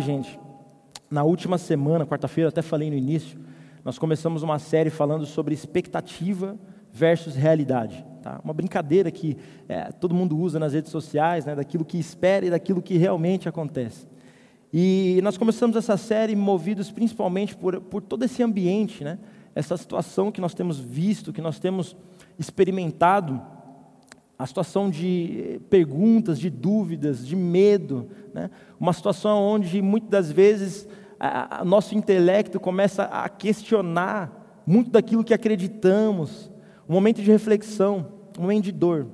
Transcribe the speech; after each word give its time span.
Gente, 0.00 0.40
na 1.08 1.22
última 1.22 1.56
semana, 1.56 2.04
quarta-feira, 2.04 2.48
até 2.48 2.60
falei 2.60 2.90
no 2.90 2.96
início, 2.96 3.38
nós 3.84 3.96
começamos 3.96 4.42
uma 4.42 4.58
série 4.58 4.90
falando 4.90 5.24
sobre 5.24 5.54
expectativa 5.54 6.58
versus 6.92 7.36
realidade. 7.36 8.04
Tá? 8.20 8.40
Uma 8.42 8.52
brincadeira 8.52 9.08
que 9.12 9.36
é, 9.68 9.92
todo 9.92 10.12
mundo 10.12 10.36
usa 10.36 10.58
nas 10.58 10.72
redes 10.72 10.90
sociais, 10.90 11.44
né, 11.44 11.54
daquilo 11.54 11.84
que 11.84 11.96
espera 11.96 12.44
e 12.44 12.50
daquilo 12.50 12.82
que 12.82 12.96
realmente 12.96 13.48
acontece. 13.48 14.08
E 14.72 15.20
nós 15.22 15.38
começamos 15.38 15.76
essa 15.76 15.96
série 15.96 16.34
movidos 16.34 16.90
principalmente 16.90 17.54
por, 17.54 17.80
por 17.80 18.02
todo 18.02 18.24
esse 18.24 18.42
ambiente, 18.42 19.04
né, 19.04 19.16
essa 19.54 19.76
situação 19.76 20.32
que 20.32 20.40
nós 20.40 20.54
temos 20.54 20.80
visto, 20.80 21.32
que 21.32 21.40
nós 21.40 21.60
temos 21.60 21.96
experimentado 22.36 23.40
a 24.38 24.46
situação 24.46 24.90
de 24.90 25.60
perguntas, 25.70 26.38
de 26.38 26.50
dúvidas, 26.50 27.26
de 27.26 27.36
medo, 27.36 28.08
né? 28.32 28.50
uma 28.78 28.92
situação 28.92 29.40
onde 29.40 29.80
muitas 29.80 30.10
das 30.10 30.32
vezes 30.32 30.88
o 31.60 31.64
nosso 31.64 31.94
intelecto 31.94 32.58
começa 32.58 33.04
a 33.04 33.28
questionar 33.28 34.62
muito 34.66 34.90
daquilo 34.90 35.24
que 35.24 35.32
acreditamos, 35.32 36.50
um 36.88 36.94
momento 36.94 37.22
de 37.22 37.30
reflexão, 37.30 38.06
um 38.38 38.42
momento 38.42 38.64
de 38.64 38.72
dor, 38.72 39.06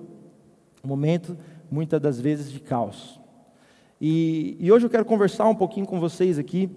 um 0.82 0.88
momento 0.88 1.36
muitas 1.70 2.00
das 2.00 2.18
vezes 2.18 2.50
de 2.50 2.60
caos. 2.60 3.20
E, 4.00 4.56
e 4.58 4.72
hoje 4.72 4.86
eu 4.86 4.90
quero 4.90 5.04
conversar 5.04 5.46
um 5.46 5.54
pouquinho 5.54 5.86
com 5.86 6.00
vocês 6.00 6.38
aqui, 6.38 6.70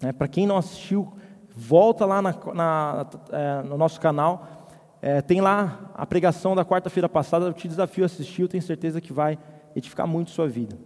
né? 0.00 0.12
para 0.12 0.28
quem 0.28 0.46
não 0.46 0.58
assistiu, 0.58 1.10
volta 1.54 2.04
lá 2.04 2.20
na, 2.20 2.34
na, 2.54 3.06
é, 3.30 3.62
no 3.62 3.78
nosso 3.78 4.00
canal 4.00 4.61
é, 5.02 5.20
tem 5.20 5.40
lá 5.40 5.90
a 5.94 6.06
pregação 6.06 6.54
da 6.54 6.64
quarta-feira 6.64 7.08
passada, 7.08 7.46
eu 7.46 7.52
te 7.52 7.66
desafio 7.66 8.04
a 8.04 8.06
assistir, 8.06 8.42
eu 8.42 8.48
tenho 8.48 8.62
certeza 8.62 9.00
que 9.00 9.12
vai 9.12 9.36
edificar 9.74 10.06
muito 10.06 10.30
sua 10.30 10.46
vida. 10.46 10.78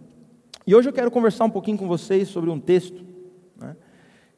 E 0.65 0.73
hoje 0.73 0.89
eu 0.89 0.93
quero 0.93 1.11
conversar 1.11 1.45
um 1.45 1.51
pouquinho 1.51 1.77
com 1.77 1.87
vocês 1.87 2.27
sobre 2.27 2.49
um 2.49 2.59
texto, 2.59 3.05
né, 3.55 3.75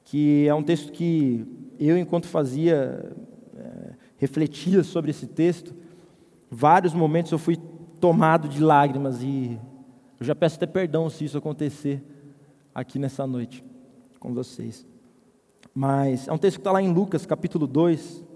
que 0.04 0.46
é 0.46 0.54
um 0.54 0.62
texto 0.62 0.92
que 0.92 1.46
eu, 1.80 1.98
enquanto 1.98 2.27
fazia, 2.27 3.16
é, 3.55 3.94
refletia 4.18 4.84
sobre 4.84 5.12
esse 5.12 5.26
texto, 5.26 5.74
vários 6.52 6.93
momentos 6.93 7.32
eu 7.32 7.40
fui 7.40 7.55
tomado 8.02 8.49
de 8.49 8.62
lágrimas 8.62 9.24
e 9.24 9.58
eu 10.20 10.26
já 10.26 10.36
peço 10.36 10.58
até 10.58 10.66
perdão 10.66 11.10
se 11.10 11.24
isso 11.24 11.38
acontecer 11.38 12.04
aqui 12.76 12.99
nessa 12.99 13.26
noite 13.26 13.64
com 14.20 14.34
vocês. 14.34 14.86
Mas 15.74 16.27
é 16.27 16.34
um 16.34 16.38
texto 16.38 16.58
que 16.58 16.62
está 16.62 16.74
lá 16.74 16.82
em 16.82 16.91
Lucas, 16.91 17.26
capítulo 17.26 17.66
2, 17.66 18.27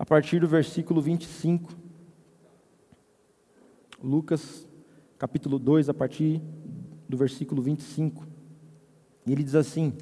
a 0.00 0.06
partir 0.06 0.40
do 0.40 0.48
versículo 0.48 1.02
25. 1.02 1.74
Lucas, 4.02 4.66
capítulo 5.18 5.58
2, 5.58 5.90
a 5.90 5.94
partir 5.94 6.40
do 7.06 7.18
versículo 7.18 7.60
25. 7.60 8.26
E 9.26 9.32
ele 9.32 9.44
diz 9.44 9.54
assim: 9.54 9.92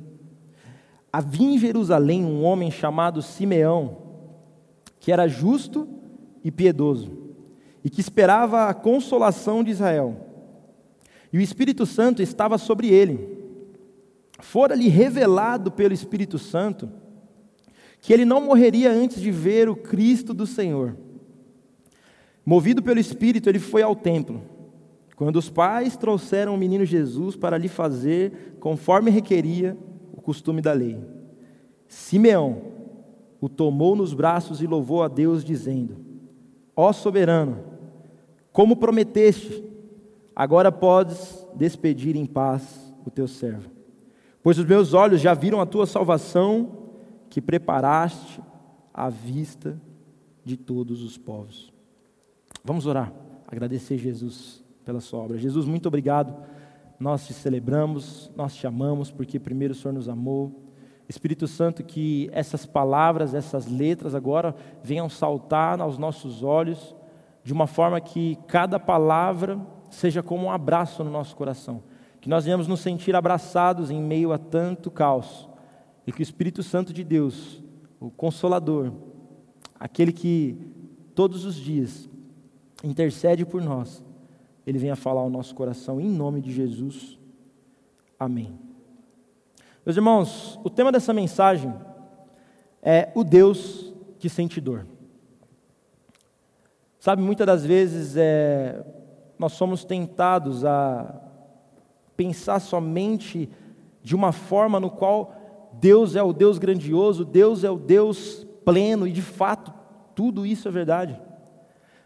Havia 1.13 1.49
em 1.49 1.59
Jerusalém 1.59 2.25
um 2.25 2.45
homem 2.45 2.71
chamado 2.71 3.21
Simeão, 3.21 3.97
que 5.01 5.11
era 5.11 5.27
justo 5.27 5.89
e 6.45 6.51
piedoso, 6.53 7.11
e 7.83 7.91
que 7.91 8.01
esperava 8.01 8.69
a 8.69 8.75
consolação 8.75 9.65
de 9.65 9.73
Israel. 9.73 10.29
E 11.33 11.39
o 11.39 11.43
Espírito 11.43 11.85
Santo 11.85 12.23
estava 12.23 12.57
sobre 12.57 12.87
ele. 12.87 13.37
Fora-lhe 14.39 14.87
revelado 14.87 15.73
pelo 15.73 15.93
Espírito 15.93 16.39
Santo 16.39 16.89
que 18.01 18.13
ele 18.13 18.25
não 18.25 18.41
morreria 18.41 18.91
antes 18.93 19.21
de 19.21 19.31
ver 19.31 19.69
o 19.69 19.77
Cristo 19.77 20.33
do 20.33 20.47
Senhor. 20.47 20.97
Movido 22.45 22.83
pelo 22.83 23.01
Espírito, 23.01 23.49
ele 23.49 23.59
foi 23.59 23.83
ao 23.83 23.95
templo. 23.95 24.41
Quando 25.17 25.37
os 25.37 25.51
pais 25.51 25.97
trouxeram 25.97 26.55
o 26.55 26.59
menino 26.59 26.85
Jesus 26.85 27.37
para 27.37 27.59
lhe 27.59 27.69
fazer 27.69 28.57
conforme 28.61 29.11
requeria 29.11 29.77
o 30.13 30.21
costume 30.21 30.63
da 30.63 30.73
lei, 30.73 30.99
Simeão 31.89 32.63
o 33.41 33.49
tomou 33.49 33.95
nos 33.95 34.15
braços 34.15 34.63
e 34.63 34.67
louvou 34.67 35.03
a 35.03 35.09
Deus, 35.09 35.45
dizendo: 35.45 35.97
Ó 36.75 36.93
soberano, 36.93 37.59
como 38.53 38.77
prometeste, 38.77 39.65
agora 40.35 40.71
podes 40.71 41.47
despedir 41.55 42.17
em 42.17 42.27
paz 42.27 42.93
o 43.05 43.11
teu 43.11 43.27
servo. 43.29 43.71
Pois 44.43 44.59
os 44.59 44.65
meus 44.65 44.95
olhos 44.95 45.21
já 45.21 45.35
viram 45.35 45.61
a 45.61 45.67
tua 45.67 45.87
salvação 45.87 46.88
que 47.29 47.41
preparaste 47.41 48.41
à 48.93 49.09
vista 49.09 49.81
de 50.45 50.57
todos 50.57 51.03
os 51.03 51.19
povos. 51.19 51.73
Vamos 52.65 52.87
orar, 52.87 53.13
agradecer 53.47 53.99
Jesus 53.99 54.65
pela 54.85 55.01
sua 55.01 55.21
obra. 55.21 55.39
Jesus, 55.39 55.67
muito 55.67 55.87
obrigado. 55.87 56.35
Nós 56.99 57.27
te 57.27 57.33
celebramos, 57.33 58.31
nós 58.35 58.55
te 58.55 58.67
amamos, 58.67 59.11
porque 59.11 59.39
primeiro 59.39 59.73
o 59.73 59.77
Senhor 59.77 59.95
nos 59.95 60.09
amou. 60.09 60.65
Espírito 61.09 61.47
Santo, 61.47 61.85
que 61.85 62.29
essas 62.33 62.67
palavras, 62.67 63.35
essas 63.35 63.67
letras 63.67 64.15
agora 64.15 64.55
venham 64.83 65.09
saltar 65.09 65.81
aos 65.81 65.97
nossos 65.97 66.43
olhos, 66.43 66.95
de 67.45 67.53
uma 67.53 67.67
forma 67.67 68.01
que 68.01 68.37
cada 68.47 68.81
palavra 68.81 69.59
seja 69.91 70.23
como 70.23 70.47
um 70.47 70.51
abraço 70.51 71.05
no 71.05 71.11
nosso 71.11 71.35
coração. 71.37 71.83
Que 72.21 72.29
nós 72.29 72.45
venhamos 72.45 72.67
nos 72.67 72.81
sentir 72.81 73.15
abraçados 73.15 73.91
em 73.91 74.03
meio 74.03 74.33
a 74.33 74.39
tanto 74.39 74.91
caos 74.91 75.48
e 76.09 76.13
que 76.13 76.21
o 76.21 76.23
Espírito 76.23 76.63
Santo 76.63 76.91
de 76.91 77.05
Deus, 77.05 77.63
o 78.01 78.11
Consolador, 78.11 78.91
aquele 79.79 80.11
que 80.11 80.57
todos 81.15 81.45
os 81.45 81.55
dias 81.55 82.09
intercede 82.83 83.45
por 83.45 83.61
nós, 83.61 84.03
ele 84.67 84.79
venha 84.79 84.97
falar 84.97 85.21
ao 85.21 85.29
nosso 85.29 85.55
coração 85.55 86.01
em 86.01 86.09
nome 86.09 86.41
de 86.41 86.51
Jesus. 86.51 87.19
Amém. 88.19 88.59
Meus 89.85 89.99
irmãos, 89.99 90.59
o 90.65 90.71
tema 90.71 90.91
dessa 90.91 91.13
mensagem 91.13 91.75
é 92.81 93.13
o 93.15 93.23
Deus 93.23 93.93
que 94.19 94.31
sente 94.31 94.63
dor. 94.63 94.87
Sabe, 96.99 97.21
muitas 97.21 97.47
das 97.47 97.67
vezes 97.67 98.17
é, 98.17 98.83
nós 99.39 99.53
somos 99.53 99.85
tentados 99.85 100.65
a 100.65 101.21
pensar 102.17 102.61
somente 102.61 103.51
de 104.03 104.17
uma 104.17 104.33
forma 104.33 104.81
no 104.81 104.91
qual 104.91 105.35
Deus 105.81 106.17
é 106.17 106.23
o 106.23 106.33
Deus 106.33 106.59
grandioso, 106.59 107.25
Deus 107.25 107.65
é 107.65 107.71
o 107.71 107.79
Deus 107.79 108.47
pleno, 108.65 109.07
e 109.07 109.13
de 109.13 109.23
fato, 109.23 109.73
tudo 110.15 110.45
isso 110.45 110.69
é 110.69 110.71
verdade. 110.71 111.19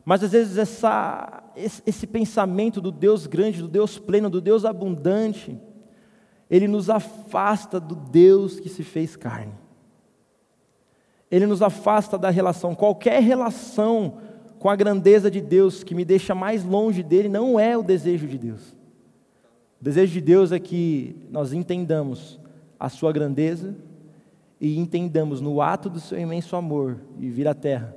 Mas 0.04 0.22
às 0.22 0.32
vezes 0.32 0.58
essa, 0.58 1.42
esse, 1.56 1.82
esse 1.86 2.06
pensamento 2.06 2.80
do 2.80 2.90
Deus 2.90 3.26
grande, 3.26 3.62
do 3.62 3.68
Deus 3.68 3.98
pleno, 3.98 4.28
do 4.28 4.40
Deus 4.40 4.64
abundante, 4.64 5.58
ele 6.50 6.68
nos 6.68 6.90
afasta 6.90 7.80
do 7.80 7.94
Deus 7.94 8.60
que 8.60 8.68
se 8.68 8.82
fez 8.82 9.16
carne. 9.16 9.54
Ele 11.30 11.46
nos 11.46 11.62
afasta 11.62 12.18
da 12.18 12.28
relação. 12.28 12.74
Qualquer 12.74 13.22
relação 13.22 14.18
com 14.58 14.68
a 14.68 14.76
grandeza 14.76 15.30
de 15.30 15.40
Deus 15.40 15.82
que 15.82 15.94
me 15.94 16.04
deixa 16.04 16.34
mais 16.34 16.62
longe 16.62 17.02
dele 17.02 17.28
não 17.28 17.58
é 17.58 17.76
o 17.76 17.82
desejo 17.82 18.26
de 18.26 18.36
Deus. 18.36 18.76
O 19.80 19.84
desejo 19.84 20.12
de 20.12 20.20
Deus 20.20 20.52
é 20.52 20.58
que 20.58 21.16
nós 21.30 21.52
entendamos 21.54 22.38
a 22.82 22.88
sua 22.88 23.12
grandeza 23.12 23.76
e 24.60 24.76
entendamos 24.76 25.40
no 25.40 25.62
ato 25.62 25.88
do 25.88 26.00
seu 26.00 26.18
imenso 26.18 26.56
amor 26.56 26.98
e 27.16 27.30
vir 27.30 27.46
à 27.46 27.54
terra 27.54 27.94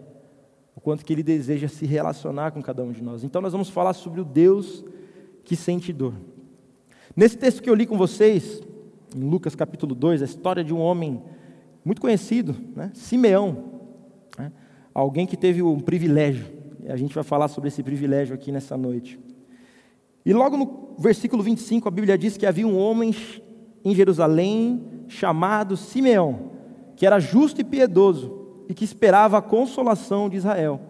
o 0.76 0.80
quanto 0.80 1.04
que 1.04 1.12
ele 1.12 1.24
deseja 1.24 1.68
se 1.68 1.88
relacionar 1.88 2.52
com 2.52 2.62
cada 2.62 2.84
um 2.84 2.92
de 2.92 3.02
nós. 3.02 3.24
Então 3.24 3.42
nós 3.42 3.52
vamos 3.52 3.68
falar 3.68 3.94
sobre 3.94 4.22
o 4.22 4.24
Deus 4.24 4.86
que 5.44 5.56
sente 5.56 5.92
dor. 5.92 6.14
Nesse 7.16 7.36
texto 7.36 7.64
que 7.64 7.70
eu 7.70 7.74
li 7.74 7.88
com 7.88 7.98
vocês, 7.98 8.62
em 9.16 9.28
Lucas 9.28 9.56
capítulo 9.56 9.96
2, 9.96 10.22
a 10.22 10.26
história 10.26 10.64
de 10.64 10.72
um 10.72 10.80
homem 10.80 11.20
muito 11.84 12.00
conhecido, 12.00 12.56
né? 12.76 12.92
Simeão, 12.94 13.82
né? 14.38 14.52
alguém 14.94 15.26
que 15.26 15.36
teve 15.36 15.64
um 15.64 15.80
privilégio. 15.80 16.46
A 16.88 16.96
gente 16.96 17.16
vai 17.16 17.24
falar 17.24 17.48
sobre 17.48 17.70
esse 17.70 17.82
privilégio 17.82 18.36
aqui 18.36 18.52
nessa 18.52 18.78
noite. 18.78 19.18
E 20.24 20.32
logo 20.32 20.56
no 20.56 20.96
versículo 21.00 21.42
25, 21.42 21.88
a 21.88 21.92
Bíblia 21.92 22.20
diz 22.20 22.38
que 22.38 22.46
havia 22.46 22.68
um 22.68 22.78
homem 22.78 23.16
em 23.86 23.94
Jerusalém 23.94 24.84
chamado 25.08 25.78
Simeão, 25.78 26.52
que 26.96 27.06
era 27.06 27.20
justo 27.20 27.62
e 27.62 27.64
piedoso 27.64 28.66
e 28.68 28.74
que 28.74 28.84
esperava 28.84 29.38
a 29.38 29.42
consolação 29.42 30.28
de 30.28 30.38
Israel. 30.38 30.82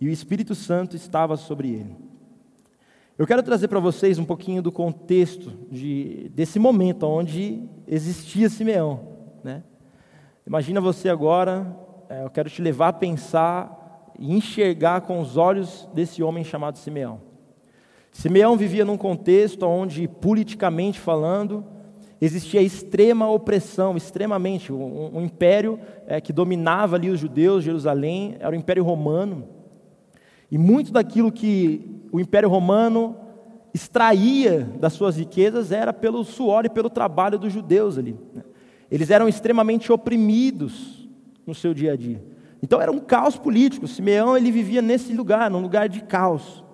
E 0.00 0.08
o 0.08 0.10
Espírito 0.10 0.54
Santo 0.54 0.96
estava 0.96 1.36
sobre 1.36 1.68
ele. 1.68 1.96
Eu 3.16 3.28
quero 3.28 3.44
trazer 3.44 3.68
para 3.68 3.78
vocês 3.78 4.18
um 4.18 4.24
pouquinho 4.24 4.60
do 4.60 4.72
contexto 4.72 5.52
de, 5.70 6.28
desse 6.34 6.58
momento 6.58 7.04
onde 7.04 7.62
existia 7.86 8.48
Simeão. 8.48 9.06
Né? 9.44 9.62
Imagina 10.44 10.80
você 10.80 11.08
agora, 11.08 11.64
é, 12.08 12.24
eu 12.24 12.30
quero 12.30 12.50
te 12.50 12.60
levar 12.60 12.88
a 12.88 12.92
pensar 12.92 14.10
e 14.18 14.34
enxergar 14.34 15.02
com 15.02 15.20
os 15.20 15.36
olhos 15.36 15.88
desse 15.94 16.24
homem 16.24 16.42
chamado 16.42 16.76
Simeão. 16.76 17.20
Simeão 18.10 18.56
vivia 18.56 18.84
num 18.84 18.96
contexto 18.96 19.64
onde, 19.64 20.08
politicamente 20.08 20.98
falando, 20.98 21.64
existia 22.24 22.62
extrema 22.62 23.28
opressão, 23.28 23.96
extremamente. 23.96 24.72
Um, 24.72 25.18
um 25.18 25.22
império 25.22 25.78
é, 26.06 26.20
que 26.20 26.32
dominava 26.32 26.96
ali 26.96 27.10
os 27.10 27.20
judeus, 27.20 27.64
Jerusalém, 27.64 28.36
era 28.38 28.54
o 28.54 28.58
Império 28.58 28.84
Romano. 28.84 29.48
E 30.50 30.56
muito 30.56 30.92
daquilo 30.92 31.32
que 31.32 32.02
o 32.12 32.20
Império 32.20 32.48
Romano 32.48 33.16
extraía 33.74 34.68
das 34.78 34.92
suas 34.92 35.16
riquezas 35.16 35.72
era 35.72 35.92
pelo 35.92 36.24
suor 36.24 36.64
e 36.64 36.70
pelo 36.70 36.88
trabalho 36.88 37.38
dos 37.38 37.52
judeus 37.52 37.98
ali. 37.98 38.16
Né? 38.32 38.42
Eles 38.90 39.10
eram 39.10 39.28
extremamente 39.28 39.92
oprimidos 39.92 41.08
no 41.46 41.54
seu 41.54 41.74
dia 41.74 41.92
a 41.92 41.96
dia. 41.96 42.22
Então 42.62 42.80
era 42.80 42.92
um 42.92 43.00
caos 43.00 43.36
político. 43.36 43.88
Simeão 43.88 44.36
ele 44.36 44.52
vivia 44.52 44.80
nesse 44.80 45.12
lugar, 45.12 45.50
num 45.50 45.60
lugar 45.60 45.88
de 45.88 46.00
caos. 46.02 46.64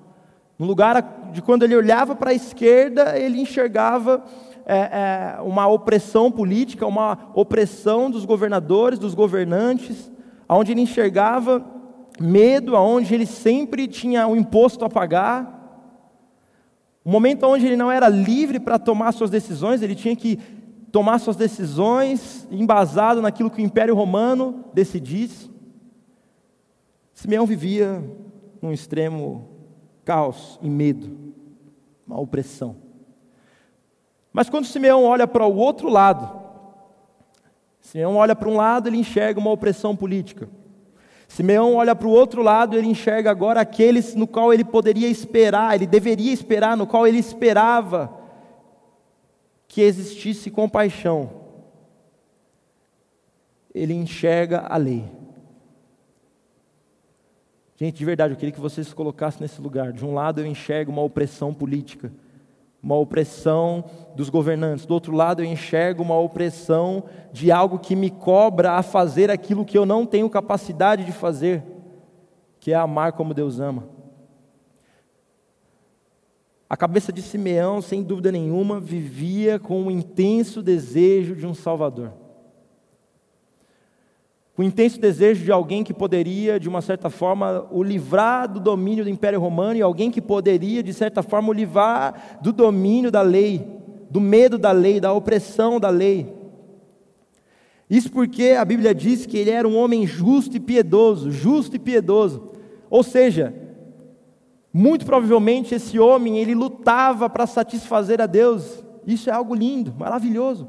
Num 0.58 0.66
lugar 0.66 1.30
de 1.32 1.40
quando 1.40 1.62
ele 1.62 1.74
olhava 1.74 2.14
para 2.14 2.30
a 2.30 2.34
esquerda, 2.34 3.18
ele 3.18 3.40
enxergava 3.40 4.22
é, 4.72 5.36
é, 5.36 5.42
uma 5.42 5.66
opressão 5.66 6.30
política, 6.30 6.86
uma 6.86 7.32
opressão 7.34 8.08
dos 8.08 8.24
governadores, 8.24 9.00
dos 9.00 9.14
governantes, 9.14 10.12
onde 10.48 10.70
ele 10.70 10.82
enxergava 10.82 11.64
medo, 12.20 12.76
onde 12.76 13.12
ele 13.12 13.26
sempre 13.26 13.88
tinha 13.88 14.28
um 14.28 14.36
imposto 14.36 14.84
a 14.84 14.88
pagar. 14.88 15.58
Um 17.04 17.10
momento 17.10 17.44
onde 17.46 17.66
ele 17.66 17.76
não 17.76 17.90
era 17.90 18.08
livre 18.08 18.60
para 18.60 18.78
tomar 18.78 19.10
suas 19.10 19.28
decisões, 19.28 19.82
ele 19.82 19.96
tinha 19.96 20.14
que 20.14 20.38
tomar 20.92 21.18
suas 21.18 21.34
decisões 21.34 22.46
embasado 22.48 23.20
naquilo 23.20 23.50
que 23.50 23.60
o 23.60 23.64
Império 23.64 23.96
Romano 23.96 24.66
decidisse. 24.72 25.50
Simeão 27.12 27.44
vivia 27.44 28.04
num 28.62 28.72
extremo 28.72 29.48
caos 30.04 30.60
e 30.62 30.70
medo, 30.70 31.34
uma 32.06 32.20
opressão. 32.20 32.89
Mas 34.32 34.48
quando 34.48 34.66
Simeão 34.66 35.04
olha 35.04 35.26
para 35.26 35.46
o 35.46 35.56
outro 35.56 35.88
lado, 35.88 36.40
Simeão 37.80 38.16
olha 38.16 38.36
para 38.36 38.48
um 38.48 38.56
lado, 38.56 38.88
ele 38.88 38.98
enxerga 38.98 39.40
uma 39.40 39.50
opressão 39.50 39.96
política. 39.96 40.48
Simeão 41.26 41.74
olha 41.74 41.94
para 41.94 42.08
o 42.08 42.10
outro 42.10 42.42
lado, 42.42 42.76
ele 42.76 42.88
enxerga 42.88 43.30
agora 43.30 43.60
aqueles 43.60 44.14
no 44.14 44.26
qual 44.26 44.52
ele 44.52 44.64
poderia 44.64 45.08
esperar, 45.08 45.74
ele 45.74 45.86
deveria 45.86 46.32
esperar, 46.32 46.76
no 46.76 46.86
qual 46.86 47.06
ele 47.06 47.18
esperava 47.18 48.12
que 49.68 49.80
existisse 49.80 50.50
compaixão. 50.50 51.30
Ele 53.72 53.94
enxerga 53.94 54.66
a 54.68 54.76
lei. 54.76 55.04
Gente, 57.76 57.96
de 57.96 58.04
verdade, 58.04 58.34
eu 58.34 58.36
queria 58.36 58.52
que 58.52 58.60
vocês 58.60 58.88
se 58.88 58.94
colocassem 58.94 59.40
nesse 59.40 59.60
lugar. 59.60 59.92
De 59.92 60.04
um 60.04 60.12
lado 60.12 60.40
eu 60.40 60.46
enxergo 60.46 60.90
uma 60.90 61.02
opressão 61.02 61.54
política, 61.54 62.12
uma 62.82 62.96
opressão 62.96 63.84
dos 64.14 64.30
governantes. 64.30 64.86
Do 64.86 64.94
outro 64.94 65.14
lado 65.14 65.42
eu 65.42 65.46
enxergo 65.46 66.02
uma 66.02 66.18
opressão 66.18 67.04
de 67.32 67.52
algo 67.52 67.78
que 67.78 67.94
me 67.94 68.10
cobra 68.10 68.72
a 68.72 68.82
fazer 68.82 69.30
aquilo 69.30 69.64
que 69.64 69.76
eu 69.76 69.84
não 69.84 70.06
tenho 70.06 70.30
capacidade 70.30 71.04
de 71.04 71.12
fazer, 71.12 71.62
que 72.58 72.72
é 72.72 72.74
amar 72.74 73.12
como 73.12 73.34
Deus 73.34 73.60
ama. 73.60 73.88
A 76.68 76.76
cabeça 76.76 77.12
de 77.12 77.20
Simeão, 77.20 77.82
sem 77.82 78.02
dúvida 78.02 78.30
nenhuma, 78.30 78.78
vivia 78.78 79.58
com 79.58 79.82
um 79.82 79.90
intenso 79.90 80.62
desejo 80.62 81.34
de 81.34 81.44
um 81.44 81.52
Salvador. 81.52 82.12
Um 84.60 84.62
intenso 84.62 85.00
desejo 85.00 85.42
de 85.42 85.50
alguém 85.50 85.82
que 85.82 85.94
poderia, 85.94 86.60
de 86.60 86.68
uma 86.68 86.82
certa 86.82 87.08
forma, 87.08 87.66
o 87.70 87.82
livrar 87.82 88.46
do 88.46 88.60
domínio 88.60 89.04
do 89.04 89.08
Império 89.08 89.40
Romano 89.40 89.78
e 89.78 89.80
alguém 89.80 90.10
que 90.10 90.20
poderia, 90.20 90.82
de 90.82 90.92
certa 90.92 91.22
forma, 91.22 91.48
o 91.48 91.52
livrar 91.54 92.38
do 92.42 92.52
domínio 92.52 93.10
da 93.10 93.22
lei, 93.22 93.66
do 94.10 94.20
medo 94.20 94.58
da 94.58 94.70
lei, 94.70 95.00
da 95.00 95.14
opressão 95.14 95.80
da 95.80 95.88
lei. 95.88 96.30
Isso 97.88 98.12
porque 98.12 98.50
a 98.50 98.62
Bíblia 98.62 98.94
diz 98.94 99.24
que 99.24 99.38
ele 99.38 99.48
era 99.48 99.66
um 99.66 99.78
homem 99.78 100.06
justo 100.06 100.54
e 100.58 100.60
piedoso, 100.60 101.30
justo 101.30 101.76
e 101.76 101.78
piedoso. 101.78 102.50
Ou 102.90 103.02
seja, 103.02 103.54
muito 104.70 105.06
provavelmente 105.06 105.74
esse 105.74 105.98
homem, 105.98 106.36
ele 106.36 106.54
lutava 106.54 107.30
para 107.30 107.46
satisfazer 107.46 108.20
a 108.20 108.26
Deus. 108.26 108.84
Isso 109.06 109.30
é 109.30 109.32
algo 109.32 109.54
lindo, 109.54 109.94
maravilhoso. 109.98 110.68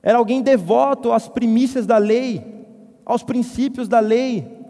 Era 0.00 0.18
alguém 0.18 0.42
devoto 0.42 1.10
às 1.10 1.28
primícias 1.28 1.86
da 1.86 1.98
lei, 1.98 2.59
aos 3.10 3.22
princípios 3.22 3.88
da 3.88 4.00
lei. 4.00 4.60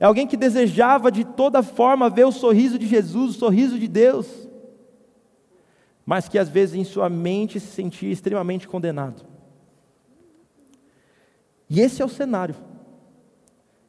É 0.00 0.04
alguém 0.04 0.26
que 0.26 0.36
desejava 0.36 1.12
de 1.12 1.24
toda 1.24 1.62
forma 1.62 2.10
ver 2.10 2.24
o 2.24 2.32
sorriso 2.32 2.78
de 2.78 2.86
Jesus, 2.86 3.36
o 3.36 3.38
sorriso 3.38 3.78
de 3.78 3.86
Deus. 3.86 4.26
Mas 6.04 6.28
que 6.28 6.38
às 6.38 6.48
vezes 6.48 6.74
em 6.74 6.84
sua 6.84 7.08
mente 7.08 7.60
se 7.60 7.68
sentia 7.68 8.10
extremamente 8.10 8.66
condenado. 8.66 9.24
E 11.70 11.80
esse 11.80 12.02
é 12.02 12.04
o 12.04 12.08
cenário. 12.08 12.56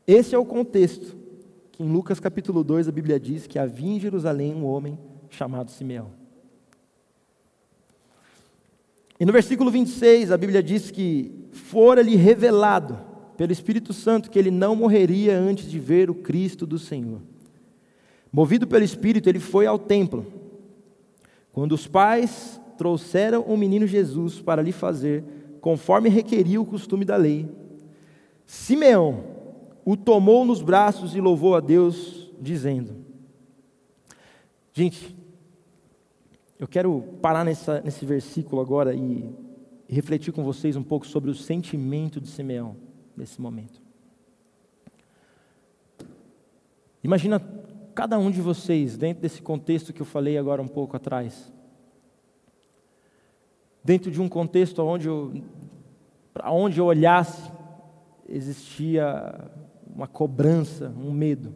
Esse 0.05 0.35
é 0.35 0.37
o 0.37 0.45
contexto 0.45 1.17
que 1.71 1.81
em 1.81 1.91
Lucas 1.91 2.19
capítulo 2.19 2.63
2 2.63 2.87
a 2.87 2.91
Bíblia 2.91 3.19
diz 3.19 3.47
que 3.47 3.57
havia 3.57 3.95
em 3.95 3.99
Jerusalém 3.99 4.53
um 4.53 4.65
homem 4.65 4.99
chamado 5.29 5.71
Simeão. 5.71 6.11
E 9.19 9.25
no 9.25 9.31
versículo 9.31 9.71
26 9.71 10.31
a 10.31 10.37
Bíblia 10.37 10.61
diz 10.61 10.91
que 10.91 11.47
fora-lhe 11.51 12.15
revelado 12.15 13.12
pelo 13.37 13.51
Espírito 13.51 13.93
Santo 13.93 14.29
que 14.29 14.37
ele 14.37 14.51
não 14.51 14.75
morreria 14.75 15.37
antes 15.37 15.69
de 15.69 15.79
ver 15.79 16.09
o 16.09 16.15
Cristo 16.15 16.65
do 16.65 16.77
Senhor. 16.77 17.21
Movido 18.31 18.67
pelo 18.67 18.83
Espírito, 18.83 19.29
ele 19.29 19.39
foi 19.39 19.65
ao 19.65 19.77
templo. 19.77 20.25
Quando 21.51 21.73
os 21.73 21.87
pais 21.87 22.59
trouxeram 22.77 23.41
o 23.41 23.57
menino 23.57 23.85
Jesus 23.85 24.39
para 24.39 24.61
lhe 24.61 24.71
fazer, 24.71 25.23
conforme 25.61 26.09
requeria 26.09 26.59
o 26.59 26.65
costume 26.65 27.05
da 27.05 27.15
lei, 27.15 27.47
Simeão 28.45 29.23
o 29.85 29.95
tomou 29.95 30.45
nos 30.45 30.61
braços 30.61 31.15
e 31.15 31.21
louvou 31.21 31.55
a 31.55 31.59
Deus, 31.59 32.31
dizendo: 32.41 32.95
Gente, 34.73 35.15
eu 36.59 36.67
quero 36.67 37.03
parar 37.21 37.43
nessa, 37.43 37.81
nesse 37.81 38.05
versículo 38.05 38.61
agora 38.61 38.95
e, 38.95 39.29
e 39.87 39.93
refletir 39.93 40.31
com 40.31 40.43
vocês 40.43 40.75
um 40.75 40.83
pouco 40.83 41.05
sobre 41.05 41.29
o 41.29 41.35
sentimento 41.35 42.19
de 42.19 42.27
Simeão 42.27 42.75
nesse 43.15 43.41
momento. 43.41 43.81
Imagina 47.03 47.39
cada 47.93 48.17
um 48.17 48.31
de 48.31 48.41
vocês 48.41 48.97
dentro 48.97 49.21
desse 49.21 49.41
contexto 49.41 49.93
que 49.93 50.01
eu 50.01 50.05
falei 50.05 50.37
agora 50.37 50.61
um 50.61 50.67
pouco 50.67 50.95
atrás. 50.95 51.51
Dentro 53.83 54.09
de 54.09 54.21
um 54.21 54.29
contexto 54.29 54.79
onde 54.79 55.09
para 56.33 56.51
onde 56.51 56.79
eu 56.79 56.85
olhasse, 56.85 57.51
existia 58.27 59.51
uma 59.85 60.07
cobrança, 60.07 60.91
um 60.97 61.11
medo. 61.11 61.53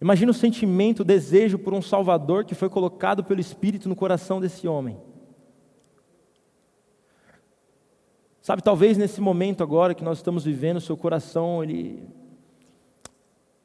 Imagina 0.00 0.32
o 0.32 0.34
sentimento, 0.34 1.00
o 1.00 1.04
desejo 1.04 1.58
por 1.58 1.72
um 1.72 1.80
Salvador 1.80 2.44
que 2.44 2.54
foi 2.54 2.68
colocado 2.68 3.22
pelo 3.22 3.40
Espírito 3.40 3.88
no 3.88 3.94
coração 3.94 4.40
desse 4.40 4.66
homem. 4.66 4.98
Sabe, 8.44 8.62
talvez 8.62 8.98
nesse 8.98 9.22
momento 9.22 9.62
agora 9.62 9.94
que 9.94 10.04
nós 10.04 10.18
estamos 10.18 10.44
vivendo, 10.44 10.78
seu 10.78 10.98
coração 10.98 11.64
ele 11.64 12.06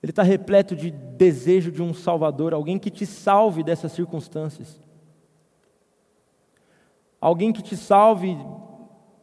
ele 0.02 0.12
está 0.12 0.24
repleto 0.24 0.74
de 0.74 0.90
desejo 0.90 1.70
de 1.70 1.82
um 1.82 1.94
Salvador, 1.94 2.54
alguém 2.54 2.80
que 2.80 2.90
te 2.90 3.06
salve 3.06 3.62
dessas 3.62 3.92
circunstâncias, 3.92 4.80
alguém 7.20 7.52
que 7.52 7.62
te 7.62 7.76
salve 7.76 8.38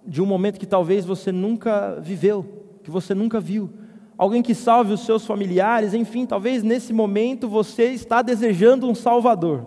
de 0.07 0.21
um 0.21 0.27
momento 0.27 0.61
que 0.61 0.67
talvez 0.67 1.07
você 1.07 1.33
nunca 1.33 1.99
viveu 2.01 2.79
que 2.85 2.91
você 2.91 3.15
nunca 3.15 3.41
viu, 3.41 3.71
alguém 4.19 4.43
que 4.43 4.55
salve 4.55 4.93
os 4.93 5.07
seus 5.07 5.25
familiares, 5.25 5.95
enfim, 5.95 6.27
talvez 6.27 6.63
nesse 6.63 6.93
momento 6.93 7.49
você 7.49 7.93
está 7.93 8.21
desejando 8.21 8.87
um 8.87 8.95
Salvador. 8.95 9.67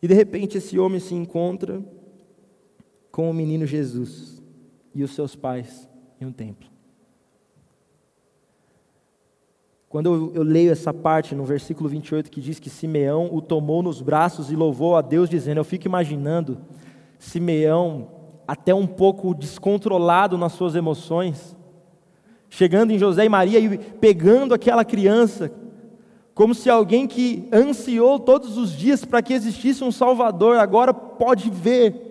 E 0.00 0.06
de 0.06 0.14
repente 0.14 0.58
esse 0.58 0.78
homem 0.78 1.00
se 1.00 1.12
encontra 1.12 1.82
com 3.18 3.28
o 3.28 3.34
menino 3.34 3.66
Jesus 3.66 4.40
e 4.94 5.02
os 5.02 5.10
seus 5.10 5.34
pais 5.34 5.88
em 6.20 6.24
um 6.24 6.30
templo. 6.30 6.68
Quando 9.88 10.30
eu, 10.36 10.44
leio 10.44 10.70
essa 10.70 10.94
parte 10.94 11.34
no 11.34 11.44
versículo 11.44 11.88
28 11.88 12.30
que 12.30 12.40
diz 12.40 12.60
que 12.60 12.70
Simeão 12.70 13.28
o 13.34 13.42
tomou 13.42 13.82
nos 13.82 14.00
braços 14.00 14.52
e 14.52 14.54
louvou 14.54 14.94
a 14.94 15.02
Deus, 15.02 15.28
dizendo: 15.28 15.58
Eu 15.58 15.64
fico 15.64 15.88
imaginando 15.88 16.58
Simeão 17.18 18.08
até 18.46 18.72
um 18.72 18.86
pouco 18.86 19.34
descontrolado 19.34 20.38
nas 20.38 20.52
suas 20.52 20.76
emoções, 20.76 21.56
chegando 22.48 22.92
em 22.92 23.00
José 23.00 23.24
e 23.24 23.28
Maria 23.28 23.58
e 23.58 23.78
pegando 23.78 24.54
aquela 24.54 24.84
criança, 24.84 25.50
como 26.36 26.54
se 26.54 26.70
alguém 26.70 27.08
que 27.08 27.48
ansiou 27.52 28.20
todos 28.20 28.56
os 28.56 28.70
dias 28.70 29.04
para 29.04 29.20
que 29.20 29.34
existisse 29.34 29.82
um 29.82 29.90
Salvador, 29.90 30.56
agora 30.58 30.94
pode 30.94 31.50
ver. 31.50 32.07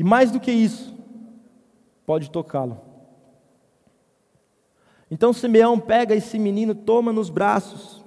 E 0.00 0.02
mais 0.02 0.30
do 0.30 0.40
que 0.40 0.50
isso, 0.50 0.96
pode 2.06 2.30
tocá-lo. 2.30 2.80
Então 5.10 5.30
Simeão 5.30 5.78
pega 5.78 6.14
esse 6.14 6.38
menino, 6.38 6.74
toma 6.74 7.12
nos 7.12 7.28
braços 7.28 8.02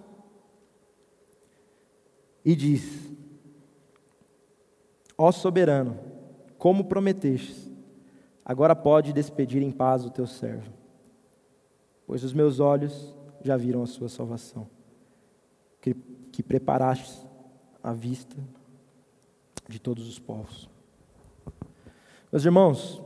e 2.44 2.56
diz: 2.56 2.84
Ó 5.16 5.32
soberano, 5.32 6.00
como 6.58 6.86
prometestes, 6.86 7.70
agora 8.44 8.76
pode 8.76 9.14
despedir 9.14 9.62
em 9.62 9.72
paz 9.72 10.04
o 10.04 10.10
teu 10.10 10.26
servo. 10.26 10.74
Pois 12.08 12.24
os 12.24 12.34
meus 12.34 12.60
olhos 12.60 13.16
já 13.44 13.56
viram 13.56 13.84
a 13.84 13.88
sua 13.88 14.10
salvação, 14.10 14.68
que, 15.80 15.94
que 15.94 16.42
preparaste 16.42 17.24
a 17.84 17.94
vista 17.94 18.36
de 19.70 19.78
todos 19.78 20.08
os 20.08 20.18
povos. 20.18 20.73
Meus 22.34 22.46
irmãos, 22.46 23.00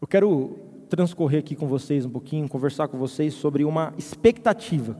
eu 0.00 0.06
quero 0.06 0.58
transcorrer 0.88 1.40
aqui 1.40 1.54
com 1.54 1.68
vocês 1.68 2.06
um 2.06 2.10
pouquinho, 2.10 2.48
conversar 2.48 2.88
com 2.88 2.96
vocês 2.96 3.34
sobre 3.34 3.66
uma 3.66 3.92
expectativa. 3.98 4.98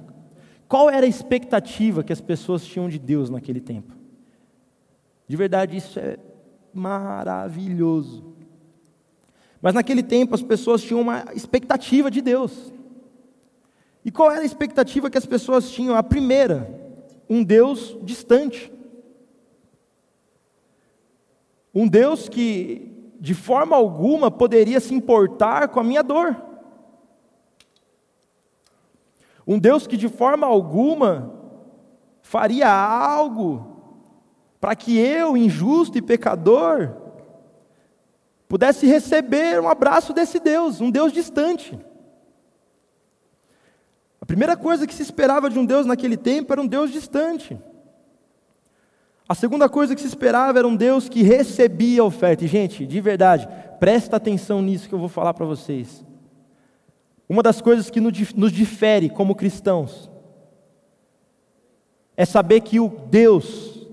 Qual 0.69 0.91
era 0.91 1.07
a 1.07 1.09
expectativa 1.09 2.05
que 2.05 2.13
as 2.13 2.21
pessoas 2.21 2.67
tinham 2.67 2.87
de 2.87 2.99
Deus 2.99 3.31
naquele 3.31 3.63
tempo? 3.63 3.95
De 5.27 5.35
verdade, 5.39 5.79
isso 5.79 5.99
é 5.99 6.19
maravilhoso. 6.75 8.27
Mas 9.63 9.73
naquele 9.73 10.03
tempo 10.03 10.35
as 10.35 10.43
pessoas 10.43 10.83
tinham 10.83 11.01
uma 11.01 11.25
expectativa 11.35 12.11
de 12.11 12.21
Deus. 12.21 12.75
E 14.05 14.11
qual 14.11 14.31
era 14.31 14.43
a 14.43 14.45
expectativa 14.45 15.09
que 15.09 15.17
as 15.17 15.25
pessoas 15.25 15.71
tinham? 15.71 15.97
A 15.97 16.03
primeira, 16.03 16.79
um 17.27 17.43
Deus 17.43 17.97
distante. 18.03 18.71
Um 21.75 21.87
Deus 21.87 22.29
que, 22.29 23.13
de 23.21 23.35
forma 23.35 23.77
alguma, 23.77 24.31
poderia 24.31 24.81
se 24.81 24.95
importar 24.95 25.69
com 25.69 25.81
a 25.81 25.85
minha 25.85 26.03
dor. 26.03 26.37
Um 29.47 29.59
Deus 29.59 29.87
que, 29.87 29.97
de 29.97 30.09
forma 30.09 30.47
alguma, 30.47 31.35
faria 32.23 32.69
algo 32.69 33.71
para 34.61 34.77
que 34.77 34.99
eu, 34.99 35.37
injusto 35.37 35.97
e 35.97 36.03
pecador, 36.03 36.95
pudesse 38.49 38.87
receber 38.87 39.61
um 39.61 39.69
abraço 39.69 40.13
desse 40.13 40.39
Deus, 40.39 40.81
um 40.81 40.91
Deus 40.91 41.13
distante. 41.13 41.79
A 44.21 44.27
primeira 44.27 44.57
coisa 44.57 44.87
que 44.87 44.95
se 44.95 45.03
esperava 45.03 45.49
de 45.49 45.59
um 45.59 45.65
Deus 45.65 45.87
naquele 45.87 46.17
tempo 46.17 46.53
era 46.53 46.61
um 46.61 46.67
Deus 46.67 46.91
distante. 46.91 47.59
A 49.31 49.35
segunda 49.37 49.69
coisa 49.69 49.95
que 49.95 50.01
se 50.01 50.09
esperava 50.09 50.59
era 50.59 50.67
um 50.67 50.75
Deus 50.75 51.09
que 51.09 51.23
recebia 51.23 52.03
a 52.03 52.05
oferta. 52.05 52.45
E, 52.45 52.49
gente, 52.49 52.85
de 52.85 53.01
verdade, 53.01 53.49
presta 53.79 54.17
atenção 54.17 54.61
nisso 54.61 54.89
que 54.89 54.93
eu 54.93 54.99
vou 54.99 55.09
falar 55.09 55.33
para 55.35 55.47
vocês. 55.47 56.05
Uma 57.29 57.41
das 57.41 57.61
coisas 57.61 57.89
que 57.89 58.01
nos 58.01 58.51
difere 58.51 59.09
como 59.09 59.37
cristãos 59.37 60.11
é 62.17 62.25
saber 62.25 62.63
que 62.63 62.81
o 62.81 62.89
Deus, 62.89 63.87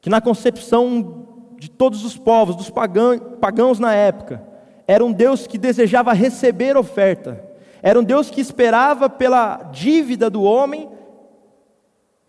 que 0.00 0.08
na 0.08 0.18
concepção 0.18 1.26
de 1.58 1.70
todos 1.70 2.02
os 2.02 2.16
povos, 2.16 2.56
dos 2.56 2.70
pagãos 2.70 3.78
na 3.78 3.92
época. 3.92 4.42
Era 4.88 5.04
um 5.04 5.12
Deus 5.12 5.46
que 5.46 5.58
desejava 5.58 6.14
receber 6.14 6.74
oferta. 6.74 7.44
Era 7.82 8.00
um 8.00 8.02
Deus 8.02 8.30
que 8.30 8.40
esperava 8.40 9.10
pela 9.10 9.56
dívida 9.70 10.30
do 10.30 10.42
homem 10.42 10.88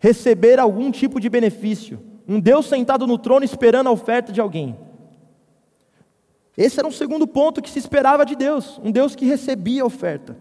receber 0.04 0.60
algum 0.60 0.90
tipo 0.90 1.18
de 1.18 1.30
benefício. 1.30 1.98
Um 2.28 2.38
Deus 2.38 2.66
sentado 2.66 3.06
no 3.06 3.16
trono 3.16 3.42
esperando 3.42 3.86
a 3.86 3.90
oferta 3.90 4.30
de 4.30 4.38
alguém. 4.38 4.78
Esse 6.58 6.78
era 6.78 6.86
um 6.86 6.92
segundo 6.92 7.26
ponto 7.26 7.62
que 7.62 7.70
se 7.70 7.78
esperava 7.78 8.26
de 8.26 8.36
Deus, 8.36 8.78
um 8.84 8.90
Deus 8.90 9.16
que 9.16 9.24
recebia 9.24 9.82
a 9.82 9.86
oferta. 9.86 10.36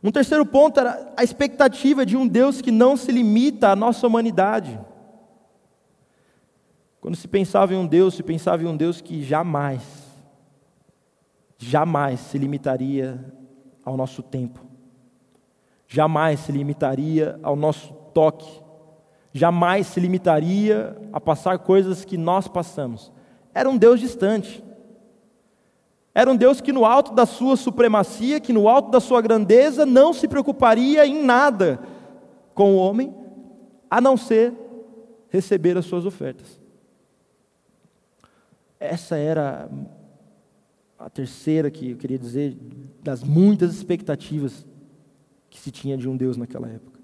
Um 0.00 0.12
terceiro 0.12 0.46
ponto 0.46 0.78
era 0.78 1.12
a 1.16 1.24
expectativa 1.24 2.06
de 2.06 2.16
um 2.16 2.24
Deus 2.24 2.62
que 2.62 2.70
não 2.70 2.96
se 2.96 3.10
limita 3.10 3.70
à 3.70 3.74
nossa 3.74 4.06
humanidade. 4.06 4.78
Quando 7.00 7.16
se 7.16 7.26
pensava 7.26 7.74
em 7.74 7.78
um 7.78 7.86
Deus, 7.86 8.14
se 8.14 8.22
pensava 8.22 8.62
em 8.62 8.66
um 8.66 8.76
Deus 8.76 9.00
que 9.00 9.24
jamais, 9.24 9.82
jamais 11.58 12.20
se 12.20 12.38
limitaria 12.38 13.20
ao 13.84 13.96
nosso 13.96 14.22
tempo, 14.22 14.64
jamais 15.88 16.38
se 16.38 16.52
limitaria 16.52 17.36
ao 17.42 17.56
nosso 17.56 17.98
toque, 18.12 18.62
jamais 19.32 19.86
se 19.86 20.00
limitaria 20.00 20.96
a 21.12 21.20
passar 21.20 21.58
coisas 21.58 22.04
que 22.04 22.16
nós 22.16 22.48
passamos. 22.48 23.12
Era 23.54 23.68
um 23.68 23.76
Deus 23.76 24.00
distante. 24.00 24.62
Era 26.14 26.30
um 26.30 26.36
Deus 26.36 26.60
que, 26.60 26.72
no 26.72 26.84
alto 26.84 27.14
da 27.14 27.24
sua 27.24 27.56
supremacia, 27.56 28.40
que 28.40 28.52
no 28.52 28.68
alto 28.68 28.90
da 28.90 29.00
sua 29.00 29.20
grandeza, 29.20 29.86
não 29.86 30.12
se 30.12 30.26
preocuparia 30.26 31.06
em 31.06 31.22
nada 31.22 31.80
com 32.54 32.74
o 32.74 32.76
homem, 32.76 33.14
a 33.88 34.00
não 34.00 34.16
ser 34.16 34.52
receber 35.28 35.76
as 35.76 35.86
suas 35.86 36.04
ofertas. 36.04 36.60
Essa 38.78 39.16
era 39.16 39.70
a 40.98 41.08
terceira 41.08 41.70
que 41.70 41.92
eu 41.92 41.96
queria 41.96 42.18
dizer 42.18 42.56
das 43.02 43.22
muitas 43.22 43.74
expectativas 43.74 44.66
que 45.48 45.58
se 45.58 45.70
tinha 45.70 45.96
de 45.96 46.08
um 46.08 46.16
Deus 46.16 46.36
naquela 46.36 46.68
época. 46.68 46.99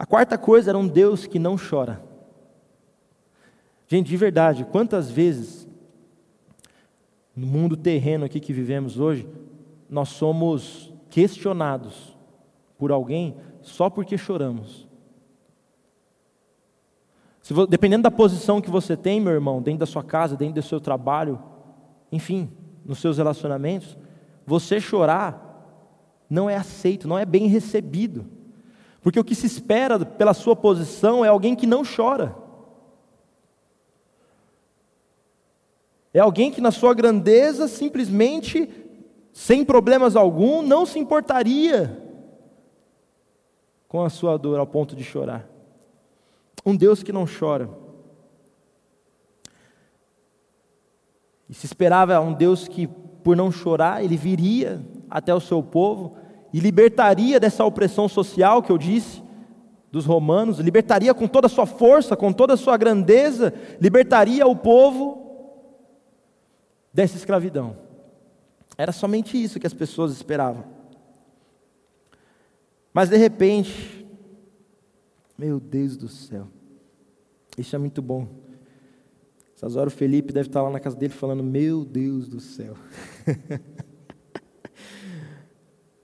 A 0.00 0.06
quarta 0.06 0.38
coisa 0.38 0.70
era 0.70 0.78
um 0.78 0.88
Deus 0.88 1.26
que 1.26 1.38
não 1.38 1.58
chora. 1.58 2.00
Gente, 3.86 4.08
de 4.08 4.16
verdade, 4.16 4.64
quantas 4.64 5.10
vezes 5.10 5.68
no 7.36 7.46
mundo 7.46 7.76
terreno 7.76 8.24
aqui 8.24 8.40
que 8.40 8.50
vivemos 8.50 8.98
hoje, 8.98 9.28
nós 9.90 10.08
somos 10.08 10.90
questionados 11.10 12.16
por 12.78 12.90
alguém 12.90 13.36
só 13.60 13.90
porque 13.90 14.16
choramos. 14.16 14.88
Dependendo 17.68 18.04
da 18.04 18.10
posição 18.10 18.58
que 18.58 18.70
você 18.70 18.96
tem, 18.96 19.20
meu 19.20 19.34
irmão, 19.34 19.60
dentro 19.60 19.80
da 19.80 19.86
sua 19.86 20.02
casa, 20.02 20.34
dentro 20.34 20.62
do 20.62 20.66
seu 20.66 20.80
trabalho, 20.80 21.38
enfim, 22.10 22.48
nos 22.86 23.00
seus 23.00 23.18
relacionamentos, 23.18 23.98
você 24.46 24.80
chorar 24.80 25.46
não 26.30 26.48
é 26.48 26.56
aceito, 26.56 27.06
não 27.06 27.18
é 27.18 27.26
bem 27.26 27.48
recebido. 27.48 28.39
Porque 29.02 29.18
o 29.18 29.24
que 29.24 29.34
se 29.34 29.46
espera 29.46 29.98
pela 30.04 30.34
sua 30.34 30.54
posição 30.54 31.24
é 31.24 31.28
alguém 31.28 31.56
que 31.56 31.66
não 31.66 31.82
chora. 31.84 32.36
É 36.12 36.18
alguém 36.18 36.50
que, 36.50 36.60
na 36.60 36.70
sua 36.70 36.92
grandeza, 36.92 37.68
simplesmente, 37.68 38.68
sem 39.32 39.64
problemas 39.64 40.16
algum, 40.16 40.60
não 40.60 40.84
se 40.84 40.98
importaria 40.98 41.98
com 43.88 44.04
a 44.04 44.10
sua 44.10 44.36
dor 44.36 44.58
ao 44.58 44.66
ponto 44.66 44.94
de 44.94 45.04
chorar. 45.04 45.48
Um 46.66 46.76
Deus 46.76 47.02
que 47.02 47.12
não 47.12 47.26
chora. 47.26 47.70
E 51.48 51.54
se 51.54 51.64
esperava 51.64 52.20
um 52.20 52.32
Deus 52.32 52.68
que, 52.68 52.86
por 52.86 53.36
não 53.36 53.50
chorar, 53.50 54.04
ele 54.04 54.16
viria 54.16 54.80
até 55.08 55.34
o 55.34 55.40
seu 55.40 55.62
povo 55.62 56.16
e 56.52 56.60
libertaria 56.60 57.38
dessa 57.38 57.64
opressão 57.64 58.08
social 58.08 58.62
que 58.62 58.70
eu 58.70 58.78
disse 58.78 59.22
dos 59.90 60.06
romanos, 60.06 60.58
libertaria 60.58 61.12
com 61.12 61.26
toda 61.26 61.46
a 61.46 61.50
sua 61.50 61.66
força, 61.66 62.16
com 62.16 62.32
toda 62.32 62.54
a 62.54 62.56
sua 62.56 62.76
grandeza, 62.76 63.52
libertaria 63.80 64.46
o 64.46 64.54
povo 64.54 65.20
dessa 66.92 67.16
escravidão. 67.16 67.76
Era 68.78 68.92
somente 68.92 69.40
isso 69.42 69.58
que 69.58 69.66
as 69.66 69.74
pessoas 69.74 70.12
esperavam. 70.12 70.64
Mas 72.92 73.08
de 73.08 73.16
repente, 73.16 74.06
meu 75.36 75.58
Deus 75.58 75.96
do 75.96 76.08
céu. 76.08 76.46
Isso 77.58 77.74
é 77.74 77.78
muito 77.78 78.00
bom. 78.00 78.26
Essas 79.56 79.76
horas 79.76 79.92
o 79.92 79.96
Felipe 79.96 80.32
deve 80.32 80.48
estar 80.48 80.62
lá 80.62 80.70
na 80.70 80.80
casa 80.80 80.96
dele 80.96 81.12
falando: 81.12 81.42
Meu 81.42 81.84
Deus 81.84 82.28
do 82.28 82.40
céu. 82.40 82.74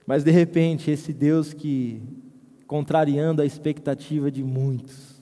Mas 0.07 0.23
de 0.23 0.31
repente, 0.31 0.89
esse 0.89 1.11
Deus 1.11 1.53
que, 1.53 2.01
contrariando 2.65 3.41
a 3.41 3.45
expectativa 3.45 4.31
de 4.31 4.41
muitos, 4.41 5.21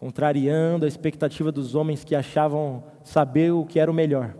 contrariando 0.00 0.84
a 0.84 0.88
expectativa 0.88 1.52
dos 1.52 1.76
homens 1.76 2.02
que 2.02 2.16
achavam 2.16 2.82
saber 3.04 3.52
o 3.52 3.64
que 3.64 3.78
era 3.78 3.88
o 3.88 3.94
melhor, 3.94 4.36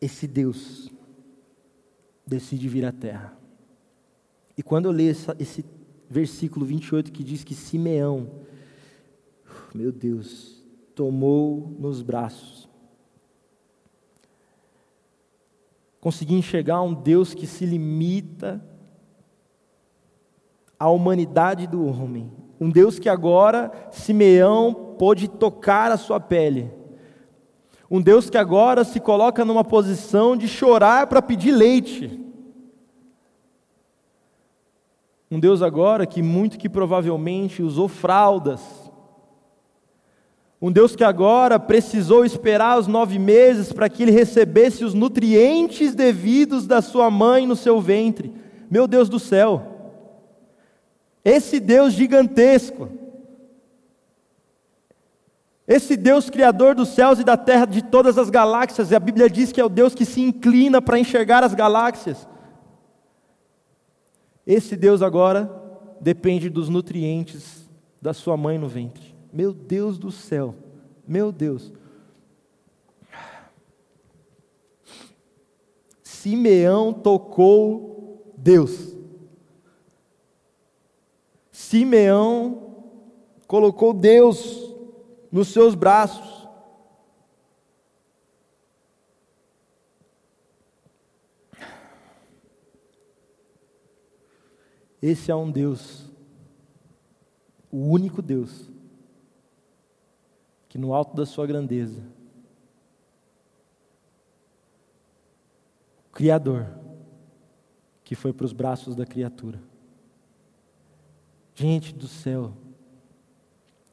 esse 0.00 0.28
Deus 0.28 0.88
decide 2.24 2.68
vir 2.68 2.84
à 2.84 2.92
terra. 2.92 3.36
E 4.56 4.62
quando 4.62 4.84
eu 4.84 4.92
leio 4.92 5.10
esse 5.40 5.64
versículo 6.08 6.64
28 6.64 7.10
que 7.10 7.24
diz 7.24 7.42
que 7.42 7.54
Simeão, 7.54 8.30
meu 9.74 9.90
Deus, 9.90 10.64
tomou 10.94 11.76
nos 11.80 12.00
braços, 12.00 12.69
consegui 16.00 16.34
enxergar 16.34 16.80
um 16.82 16.94
Deus 16.94 17.34
que 17.34 17.46
se 17.46 17.66
limita 17.66 18.64
à 20.78 20.88
humanidade 20.88 21.66
do 21.66 21.84
homem. 21.86 22.32
Um 22.58 22.70
Deus 22.70 22.98
que 22.98 23.08
agora 23.08 23.70
Simeão 23.90 24.94
pôde 24.98 25.28
tocar 25.28 25.92
a 25.92 25.96
sua 25.96 26.18
pele. 26.18 26.70
Um 27.90 28.00
Deus 28.00 28.30
que 28.30 28.38
agora 28.38 28.84
se 28.84 29.00
coloca 29.00 29.44
numa 29.44 29.64
posição 29.64 30.36
de 30.36 30.46
chorar 30.46 31.06
para 31.06 31.20
pedir 31.20 31.52
leite. 31.52 32.18
Um 35.30 35.38
Deus 35.38 35.60
agora 35.60 36.06
que 36.06 36.22
muito 36.22 36.58
que 36.58 36.68
provavelmente 36.68 37.62
usou 37.62 37.88
fraldas. 37.88 38.60
Um 40.62 40.70
Deus 40.70 40.94
que 40.94 41.02
agora 41.02 41.58
precisou 41.58 42.24
esperar 42.24 42.78
os 42.78 42.86
nove 42.86 43.18
meses 43.18 43.72
para 43.72 43.88
que 43.88 44.02
ele 44.02 44.12
recebesse 44.12 44.84
os 44.84 44.92
nutrientes 44.92 45.94
devidos 45.94 46.66
da 46.66 46.82
sua 46.82 47.10
mãe 47.10 47.46
no 47.46 47.56
seu 47.56 47.80
ventre. 47.80 48.32
Meu 48.70 48.86
Deus 48.86 49.08
do 49.08 49.18
céu! 49.18 49.70
Esse 51.24 51.60
Deus 51.60 51.92
gigantesco, 51.92 52.88
esse 55.68 55.96
Deus 55.96 56.28
criador 56.28 56.74
dos 56.74 56.88
céus 56.88 57.20
e 57.20 57.24
da 57.24 57.36
terra, 57.36 57.64
de 57.64 57.82
todas 57.82 58.18
as 58.18 58.28
galáxias, 58.28 58.90
e 58.90 58.96
a 58.96 59.00
Bíblia 59.00 59.30
diz 59.30 59.52
que 59.52 59.60
é 59.60 59.64
o 59.64 59.68
Deus 59.68 59.94
que 59.94 60.04
se 60.04 60.20
inclina 60.20 60.82
para 60.82 60.98
enxergar 60.98 61.44
as 61.44 61.54
galáxias. 61.54 62.26
Esse 64.46 64.76
Deus 64.76 65.00
agora 65.00 65.48
depende 66.00 66.50
dos 66.50 66.68
nutrientes 66.68 67.68
da 68.00 68.12
sua 68.12 68.36
mãe 68.36 68.58
no 68.58 68.66
ventre. 68.66 69.09
Meu 69.32 69.52
Deus 69.52 69.98
do 69.98 70.10
céu, 70.10 70.54
meu 71.06 71.30
Deus. 71.30 71.72
Simeão 76.02 76.92
tocou 76.92 78.34
Deus. 78.36 78.94
Simeão 81.50 82.84
colocou 83.46 83.94
Deus 83.94 84.74
nos 85.30 85.48
seus 85.48 85.74
braços. 85.74 86.40
Esse 95.02 95.30
é 95.30 95.34
um 95.34 95.50
Deus, 95.50 96.04
o 97.72 97.78
único 97.78 98.20
Deus, 98.20 98.69
que 100.70 100.78
no 100.78 100.94
alto 100.94 101.16
da 101.16 101.26
sua 101.26 101.48
grandeza, 101.48 102.00
o 106.08 106.12
Criador, 106.12 106.68
que 108.04 108.14
foi 108.14 108.32
para 108.32 108.46
os 108.46 108.52
braços 108.52 108.94
da 108.94 109.04
criatura. 109.04 109.60
Gente 111.56 111.92
do 111.92 112.06
céu, 112.06 112.52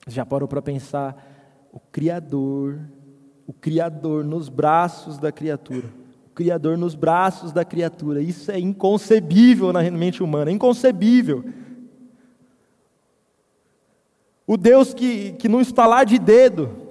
já 0.07 0.24
parou 0.24 0.48
para 0.48 0.62
pensar 0.62 1.67
o 1.74 1.79
Criador, 1.79 2.79
o 3.48 3.53
Criador 3.53 4.24
nos 4.24 4.48
braços 4.48 5.17
da 5.17 5.31
criatura. 5.31 5.88
O 6.27 6.29
Criador 6.29 6.77
nos 6.77 6.93
braços 6.93 7.51
da 7.51 7.65
criatura. 7.65 8.22
Isso 8.22 8.51
é 8.51 8.60
inconcebível 8.60 9.74
na 9.74 9.81
mente 9.89 10.22
humana, 10.22 10.51
é 10.51 10.53
inconcebível. 10.53 11.43
O 14.48 14.56
Deus 14.56 14.94
que, 14.94 15.34
que 15.34 15.50
num 15.50 15.60
estalar 15.60 16.06
de 16.06 16.18
dedo 16.18 16.88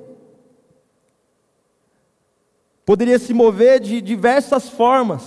poderia 2.84 3.18
se 3.18 3.32
mover 3.32 3.80
de 3.80 4.00
diversas 4.02 4.68
formas. 4.68 5.26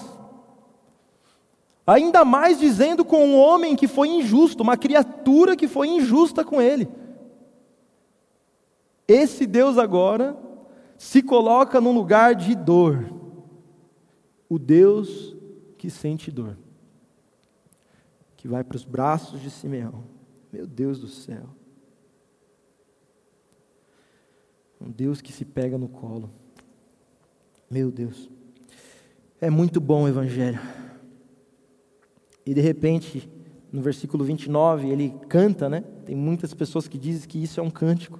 Ainda 1.85 2.23
mais 2.23 2.59
dizendo 2.59 3.03
com 3.03 3.25
um 3.25 3.35
homem 3.35 3.75
que 3.75 3.87
foi 3.87 4.07
injusto, 4.09 4.61
uma 4.61 4.77
criatura 4.77 5.55
que 5.55 5.67
foi 5.67 5.87
injusta 5.87 6.45
com 6.45 6.61
ele. 6.61 6.87
Esse 9.07 9.47
Deus 9.47 9.79
agora 9.79 10.37
se 10.99 11.23
coloca 11.23 11.81
num 11.81 11.91
lugar 11.91 12.35
de 12.35 12.53
dor. 12.53 13.09
O 14.47 14.59
Deus 14.59 15.35
que 15.79 15.89
sente 15.89 16.29
dor. 16.29 16.55
Que 18.37 18.47
vai 18.47 18.63
para 18.63 18.77
os 18.77 18.85
braços 18.85 19.41
de 19.41 19.49
Simeão. 19.49 20.03
Meu 20.53 20.67
Deus 20.67 20.99
do 20.99 21.07
céu. 21.07 21.58
Um 24.79 24.89
Deus 24.89 25.21
que 25.21 25.31
se 25.31 25.43
pega 25.43 25.77
no 25.77 25.87
colo. 25.87 26.29
Meu 27.69 27.91
Deus. 27.91 28.29
É 29.41 29.49
muito 29.49 29.79
bom 29.79 30.03
o 30.03 30.07
Evangelho. 30.07 30.59
E 32.45 32.53
de 32.53 32.61
repente, 32.61 33.29
no 33.71 33.81
versículo 33.81 34.23
29, 34.23 34.89
ele 34.89 35.13
canta, 35.27 35.69
né? 35.69 35.83
Tem 36.05 36.15
muitas 36.15 36.53
pessoas 36.53 36.87
que 36.87 36.97
dizem 36.97 37.27
que 37.27 37.41
isso 37.41 37.59
é 37.59 37.63
um 37.63 37.69
cântico 37.69 38.19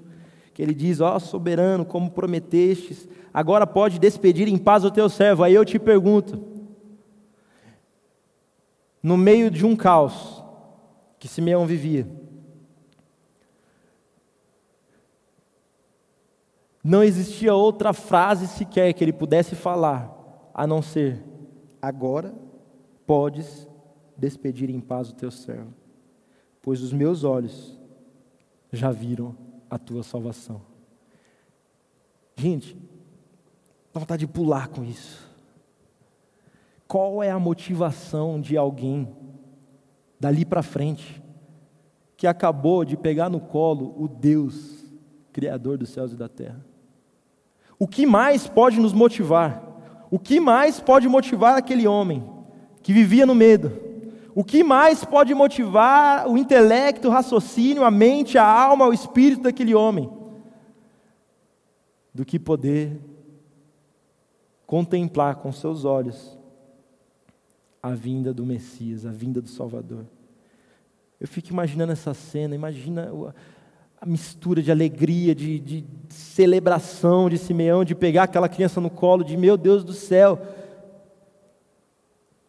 que 0.54 0.62
ele 0.62 0.74
diz: 0.74 1.00
Ó 1.00 1.15
oh, 1.15 1.19
soberano, 1.19 1.86
como 1.86 2.12
prometestes, 2.12 3.08
agora 3.34 3.65
pode 3.65 3.98
despedir 3.98 4.48
em 4.48 4.58
paz 4.58 4.84
o 4.84 4.91
teu 4.91 5.08
servo. 5.08 5.43
Aí 5.43 5.54
eu 5.54 5.63
te 5.63 5.80
pergunto, 5.80 6.43
no 9.02 9.17
meio 9.17 9.50
de 9.50 9.65
um 9.65 9.76
caos 9.76 10.43
que 11.17 11.28
Simeão 11.28 11.65
vivia, 11.65 12.06
não 16.89 17.04
existia 17.04 17.54
outra 17.54 17.93
frase 17.93 18.47
sequer 18.47 18.91
que 18.93 19.04
ele 19.04 19.13
pudesse 19.13 19.56
falar, 19.56 20.12
a 20.52 20.65
não 20.65 20.82
ser: 20.82 21.23
agora 21.80 22.34
podes 23.06 23.69
despedir 24.17 24.71
em 24.71 24.80
paz 24.80 25.12
o 25.12 25.13
teu 25.13 25.30
servo, 25.30 25.71
pois 26.63 26.82
os 26.82 26.91
meus 26.91 27.23
olhos 27.23 27.80
já 28.73 28.89
viram 28.89 29.38
a 29.69 29.78
tua 29.78 30.02
salvação. 30.02 30.63
Gente, 32.36 32.75
dá 33.93 33.99
vontade 33.99 34.25
de 34.25 34.32
pular 34.32 34.67
com 34.69 34.84
isso. 34.84 35.30
Qual 36.88 37.21
é 37.21 37.30
a 37.30 37.38
motivação 37.38 38.41
de 38.41 38.58
alguém 38.58 39.15
dali 40.19 40.43
para 40.43 40.63
frente 40.63 41.21
que 42.17 42.25
acabou 42.25 42.84
de 42.84 42.97
pegar 42.97 43.30
no 43.30 43.39
colo 43.39 43.93
o 43.95 44.08
Deus 44.08 44.84
criador 45.32 45.78
dos 45.78 45.89
céus 45.89 46.13
e 46.13 46.15
da 46.15 46.28
terra? 46.28 46.68
O 47.80 47.88
que 47.88 48.06
mais 48.06 48.46
pode 48.46 48.78
nos 48.80 48.92
motivar? 48.92 49.63
O 50.12 50.20
que 50.20 50.39
mais 50.39 50.82
pode 50.82 51.08
motivar 51.08 51.58
aquele 51.58 51.88
homem 51.88 52.22
que 52.84 52.92
vivia 52.92 53.26
no 53.26 53.34
medo? 53.34 53.72
O 54.36 54.44
que 54.44 54.63
mais 54.63 55.06
pode 55.06 55.34
motivar 55.34 56.28
o 56.28 56.38
intelecto, 56.38 57.08
o 57.08 57.12
raciocínio, 57.12 57.84
a 57.86 57.89
mente, 57.89 58.38
a 58.38 58.44
alma, 58.44 58.86
o 58.86 58.94
espírito 58.94 59.44
daquele 59.44 59.74
homem? 59.74 60.10
Do 62.13 62.26
que 62.26 62.38
poder 62.38 63.00
contemplar 64.68 65.38
com 65.38 65.52
seus 65.52 65.86
olhos 65.86 66.38
a 67.82 67.92
vinda 67.92 68.34
do 68.34 68.46
Messias, 68.46 69.06
a 69.06 69.12
vinda 69.12 69.42
do 69.42 69.50
Salvador. 69.50 70.06
Eu 71.20 71.28
fico 71.28 71.50
imaginando 71.50 71.92
essa 71.92 72.13
cena, 72.13 72.54
imagina 72.54 73.12
a 74.01 74.05
mistura 74.05 74.62
de 74.62 74.71
alegria, 74.71 75.35
de, 75.35 75.59
de 75.59 75.85
celebração 76.09 77.29
de 77.29 77.38
Simeão, 77.38 77.83
de 77.83 77.93
pegar 77.93 78.23
aquela 78.23 78.47
criança 78.47 78.79
no 78.79 78.89
colo, 78.89 79.23
de 79.23 79.35
meu 79.35 79.57
Deus 79.57 79.83
do 79.83 79.93
céu, 79.93 80.39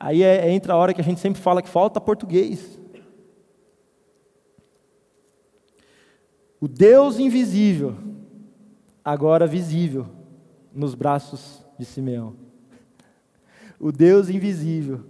Aí 0.02 0.22
é, 0.22 0.50
entra 0.50 0.72
a 0.72 0.76
hora 0.76 0.94
que 0.94 1.00
a 1.02 1.04
gente 1.04 1.20
sempre 1.20 1.42
fala 1.42 1.60
que 1.60 1.68
falta 1.68 2.00
português. 2.00 2.80
O 6.58 6.66
Deus 6.66 7.18
invisível, 7.18 7.94
agora 9.04 9.46
visível 9.46 10.06
nos 10.74 10.94
braços 10.94 11.62
de 11.78 11.84
Simeão. 11.84 12.34
O 13.78 13.92
Deus 13.92 14.30
invisível, 14.30 15.04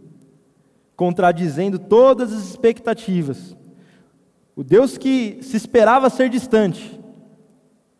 contradizendo 0.96 1.78
todas 1.78 2.32
as 2.32 2.44
expectativas. 2.50 3.56
O 4.60 4.62
Deus 4.62 4.98
que 4.98 5.38
se 5.40 5.56
esperava 5.56 6.10
ser 6.10 6.28
distante, 6.28 7.00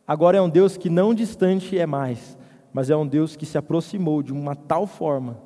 agora 0.06 0.36
é 0.36 0.42
um 0.42 0.48
Deus 0.50 0.76
que 0.76 0.90
não 0.90 1.14
distante 1.14 1.78
é 1.78 1.86
mais, 1.86 2.36
mas 2.70 2.90
é 2.90 2.96
um 2.96 3.06
Deus 3.06 3.34
que 3.34 3.46
se 3.46 3.56
aproximou 3.56 4.22
de 4.22 4.30
uma 4.30 4.54
tal 4.54 4.86
forma 4.86 5.40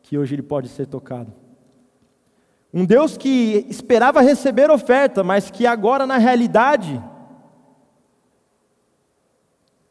que 0.00 0.16
hoje 0.16 0.34
ele 0.34 0.42
pode 0.42 0.68
ser 0.68 0.86
tocado. 0.86 1.34
Um 2.72 2.86
Deus 2.86 3.18
que 3.18 3.66
esperava 3.68 4.22
receber 4.22 4.70
oferta, 4.70 5.22
mas 5.22 5.50
que 5.50 5.66
agora, 5.66 6.06
na 6.06 6.16
realidade, 6.16 6.98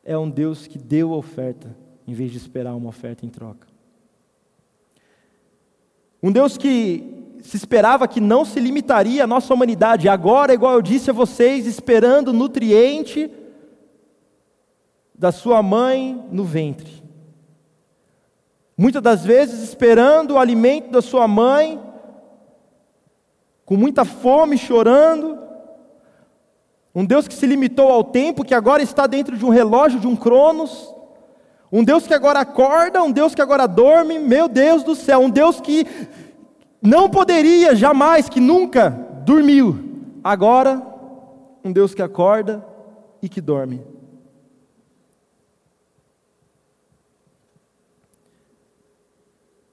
é 0.03 0.17
um 0.17 0.27
Deus 0.27 0.65
que 0.65 0.79
deu 0.79 1.11
oferta, 1.11 1.77
em 2.07 2.15
vez 2.15 2.31
de 2.31 2.37
esperar 2.39 2.73
uma 2.73 2.89
oferta 2.89 3.23
em 3.23 3.29
troca. 3.29 3.67
Um 6.23 6.31
Deus 6.31 6.57
que 6.57 7.26
se 7.47 7.55
esperava 7.55 8.09
que 8.09 8.19
não 8.19 8.43
se 8.43 8.59
limitaria 8.59 9.23
à 9.23 9.27
nossa 9.27 9.53
humanidade, 9.53 10.09
agora, 10.09 10.53
igual 10.53 10.73
eu 10.73 10.81
disse 10.81 11.09
a 11.09 11.13
vocês, 11.13 11.65
esperando 11.65 12.33
nutriente 12.33 13.31
da 15.15 15.31
sua 15.31 15.63
mãe 15.63 16.27
no 16.29 16.43
ventre. 16.43 17.01
Muitas 18.77 19.01
das 19.01 19.23
vezes 19.23 19.63
esperando 19.63 20.31
o 20.31 20.37
alimento 20.37 20.91
da 20.91 21.01
sua 21.01 21.25
mãe, 21.25 21.81
com 23.63 23.77
muita 23.77 24.03
fome, 24.03 24.57
chorando. 24.57 25.39
Um 26.93 27.05
Deus 27.05 27.29
que 27.29 27.33
se 27.33 27.47
limitou 27.47 27.89
ao 27.89 28.03
tempo, 28.03 28.43
que 28.43 28.53
agora 28.53 28.83
está 28.83 29.07
dentro 29.07 29.37
de 29.37 29.45
um 29.45 29.49
relógio, 29.49 30.01
de 30.01 30.07
um 30.07 30.17
cronos. 30.17 30.93
Um 31.71 31.81
Deus 31.81 32.05
que 32.05 32.13
agora 32.13 32.41
acorda, 32.41 33.01
um 33.01 33.11
Deus 33.11 33.33
que 33.33 33.41
agora 33.41 33.65
dorme. 33.67 34.19
Meu 34.19 34.49
Deus 34.49 34.83
do 34.83 34.95
céu, 34.95 35.21
um 35.21 35.29
Deus 35.29 35.61
que 35.61 35.87
não 36.81 37.09
poderia 37.09 37.75
jamais, 37.75 38.29
que 38.29 38.39
nunca 38.39 38.89
dormiu. 39.25 40.19
Agora, 40.23 40.81
um 41.63 41.71
Deus 41.71 41.93
que 41.93 42.01
acorda 42.01 42.65
e 43.21 43.27
que 43.27 43.41
dorme. 43.41 43.81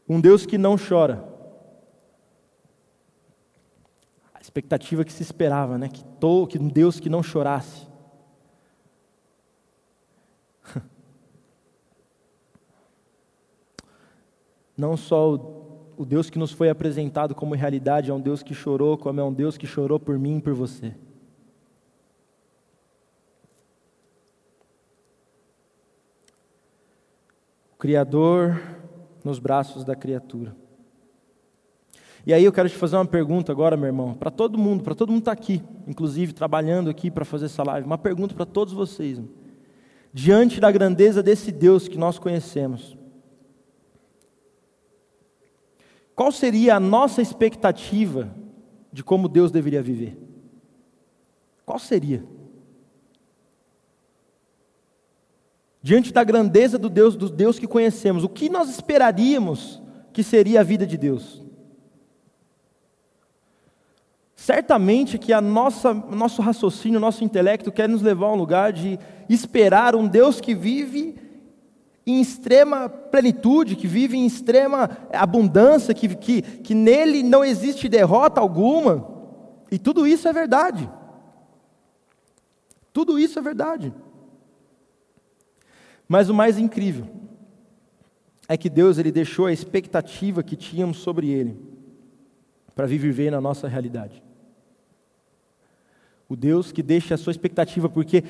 Um 0.09 0.21
Deus 0.21 0.45
que 0.45 0.59
não 0.59 0.77
chora. 0.77 1.25
A 4.35 4.41
expectativa 4.41 5.05
que 5.05 5.13
se 5.13 5.23
esperava, 5.23 5.79
né? 5.79 5.89
Que, 5.89 6.05
to, 6.05 6.47
que 6.47 6.59
um 6.59 6.69
Deus 6.69 7.01
que 7.01 7.09
não 7.09 7.23
chorasse. 7.23 7.87
Não 14.77 14.97
só 14.97 15.33
o 15.33 15.64
o 15.97 16.05
Deus 16.05 16.31
que 16.31 16.39
nos 16.39 16.53
foi 16.53 16.69
apresentado 16.69 17.35
como 17.35 17.55
realidade 17.55 18.11
é 18.11 18.15
um 18.15 18.21
Deus 18.21 18.43
que 18.43 18.55
chorou, 18.55 18.97
como 18.97 19.21
é 19.21 19.25
um 19.25 19.33
Deus 19.33 19.57
que 19.57 19.67
chorou 19.67 19.99
por 19.99 20.19
mim 20.19 20.39
e 20.39 20.41
por 20.41 20.55
você. 20.55 20.95
O 27.75 27.77
Criador 27.79 28.61
nos 29.25 29.39
braços 29.39 29.85
da 29.85 29.95
criatura. 29.95 30.55
E 32.27 32.33
aí 32.33 32.43
eu 32.43 32.53
quero 32.53 32.71
te 32.71 32.77
fazer 32.77 32.97
uma 32.97 33.05
pergunta 33.05 33.53
agora, 33.53 33.77
meu 33.77 33.87
irmão, 33.87 34.15
para 34.15 34.31
todo 34.31 34.57
mundo, 34.57 34.83
para 34.83 34.95
todo 34.95 35.11
mundo 35.11 35.23
que 35.23 35.31
está 35.31 35.33
aqui, 35.33 35.63
inclusive 35.87 36.33
trabalhando 36.33 36.89
aqui 36.89 37.11
para 37.11 37.25
fazer 37.25 37.47
essa 37.47 37.63
live, 37.63 37.87
uma 37.87 37.99
pergunta 37.99 38.35
para 38.35 38.47
todos 38.47 38.73
vocês. 38.73 39.21
Diante 40.13 40.59
da 40.61 40.71
grandeza 40.71 41.23
desse 41.23 41.53
Deus 41.53 41.87
que 41.87 41.99
nós 41.99 42.19
conhecemos, 42.19 42.97
qual 46.15 46.31
seria 46.31 46.77
a 46.77 46.81
nossa 46.81 47.21
expectativa 47.21 48.35
de 48.93 49.03
como 49.03 49.29
Deus 49.29 49.51
deveria 49.51 49.83
viver? 49.83 50.17
Qual 51.67 51.79
seria? 51.79 52.25
Diante 55.83 56.13
da 56.13 56.25
grandeza 56.25 56.79
do 56.79 56.89
Deus, 56.89 57.17
do 57.17 57.29
Deus 57.29 57.59
que 57.59 57.67
conhecemos, 57.67 58.25
o 58.25 58.29
que 58.29 58.49
nós 58.49 58.71
esperaríamos 58.71 59.83
que 60.13 60.23
seria 60.23 60.61
a 60.61 60.65
vida 60.65 60.87
de 60.87 60.97
Deus? 60.97 61.43
Certamente 64.37 65.19
que 65.19 65.33
a 65.33 65.41
nossa, 65.41 65.93
nosso 65.93 66.43
raciocínio, 66.43 67.01
nosso 67.01 67.25
intelecto 67.25 67.73
quer 67.73 67.89
nos 67.89 68.03
levar 68.03 68.27
a 68.27 68.33
um 68.33 68.37
lugar 68.37 68.73
de 68.73 68.99
esperar 69.29 69.97
um 69.97 70.07
Deus 70.07 70.41
que 70.41 70.55
vive 70.55 71.17
em 72.07 72.21
extrema 72.21 72.89
plenitude, 72.89 73.77
que 73.77 73.87
vive 73.87 74.17
em 74.17 74.27
extrema 74.27 74.91
abundância, 75.13 75.95
que, 75.95 76.15
que, 76.15 76.43
que 76.43 76.75
nele 76.75 77.23
não 77.23 77.45
existe 77.45 77.89
derrota 77.89 78.41
alguma. 78.41 79.09
E 79.71 79.79
tudo 79.79 80.07
isso 80.07 80.29
é 80.29 80.33
verdade. 80.33 80.89
Tudo 82.93 83.19
isso 83.19 83.39
é 83.39 83.43
verdade. 83.43 83.93
Mas 86.07 86.29
o 86.29 86.35
mais 86.35 86.59
incrível 86.59 87.09
é 88.47 88.57
que 88.57 88.69
Deus 88.69 88.99
ele 88.99 89.11
deixou 89.11 89.47
a 89.47 89.53
expectativa 89.53 90.43
que 90.43 90.57
tínhamos 90.57 90.99
sobre 90.99 91.31
ele 91.31 91.59
para 92.75 92.87
viver 92.87 93.31
na 93.31 93.41
nossa 93.41 93.67
realidade. 93.67 94.23
O 96.29 96.37
Deus 96.37 96.73
que 96.73 96.83
deixa 96.83 97.15
a 97.15 97.19
sua 97.19 97.31
expectativa, 97.31 97.89
porque 97.89 98.25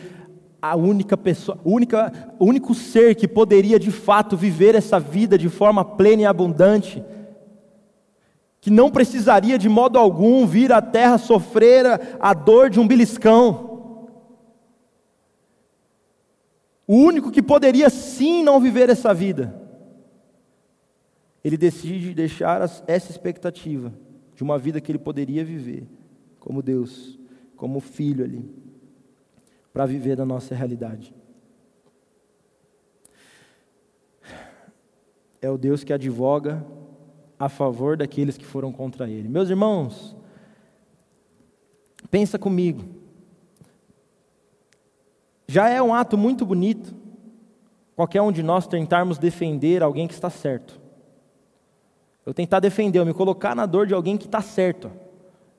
a 0.70 0.77
única 0.77 1.14
pessoa, 1.14 1.59
única, 1.62 2.11
único 2.40 2.74
ser 2.74 3.14
que 3.14 3.29
poderia 3.29 3.79
de 3.79 3.90
fato 3.90 4.35
viver 4.35 4.74
essa 4.74 4.98
vida 4.98 5.37
de 5.37 5.50
forma 5.50 5.85
plena 5.85 6.22
e 6.22 6.24
abundante, 6.24 7.05
que 8.62 8.70
não 8.70 8.90
precisaria 8.90 9.59
de 9.59 9.68
modo 9.68 9.98
algum 9.98 10.46
vir 10.46 10.72
à 10.72 10.81
terra 10.81 11.18
sofrer 11.18 11.85
a 12.18 12.33
dor 12.33 12.70
de 12.70 12.81
um 12.81 12.88
beliscão. 12.88 14.09
O 16.87 16.96
único 16.96 17.31
que 17.31 17.42
poderia 17.42 17.90
sim 17.90 18.42
não 18.42 18.59
viver 18.59 18.88
essa 18.88 19.12
vida, 19.12 19.61
ele 21.44 21.59
decide 21.59 22.14
deixar 22.14 22.62
essa 22.87 23.11
expectativa 23.11 23.92
de 24.35 24.42
uma 24.42 24.59
vida 24.59 24.81
que 24.81 24.90
ele 24.90 24.98
poderia 24.98 25.44
viver 25.44 25.87
como 26.40 26.62
Deus, 26.62 27.18
como 27.55 27.81
filho 27.81 28.24
ali 28.24 28.63
para 29.74 29.87
viver 29.87 30.16
na 30.16 30.24
nossa 30.24 30.54
realidade. 30.54 31.12
É 35.42 35.50
o 35.50 35.58
Deus 35.58 35.82
que 35.82 35.92
advoga 35.92 36.64
a 37.37 37.48
favor 37.48 37.96
daqueles 37.96 38.38
que 38.38 38.46
foram 38.46 38.70
contra 38.70 39.10
ele. 39.10 39.28
Meus 39.28 39.50
irmãos, 39.50 40.16
pensa 42.08 42.38
comigo. 42.38 42.84
Já 45.48 45.68
é 45.68 45.82
um 45.82 45.92
ato 45.92 46.16
muito 46.16 46.46
bonito 46.46 46.94
qualquer 47.96 48.22
um 48.22 48.30
de 48.30 48.44
nós 48.44 48.68
tentarmos 48.68 49.18
defender 49.18 49.82
alguém 49.82 50.06
que 50.06 50.14
está 50.14 50.30
certo. 50.30 50.80
Eu 52.24 52.32
tentar 52.32 52.60
defender, 52.60 53.00
eu 53.00 53.06
me 53.06 53.12
colocar 53.12 53.56
na 53.56 53.66
dor 53.66 53.88
de 53.88 53.92
alguém 53.92 54.16
que 54.16 54.26
está 54.26 54.40
certo. 54.40 54.90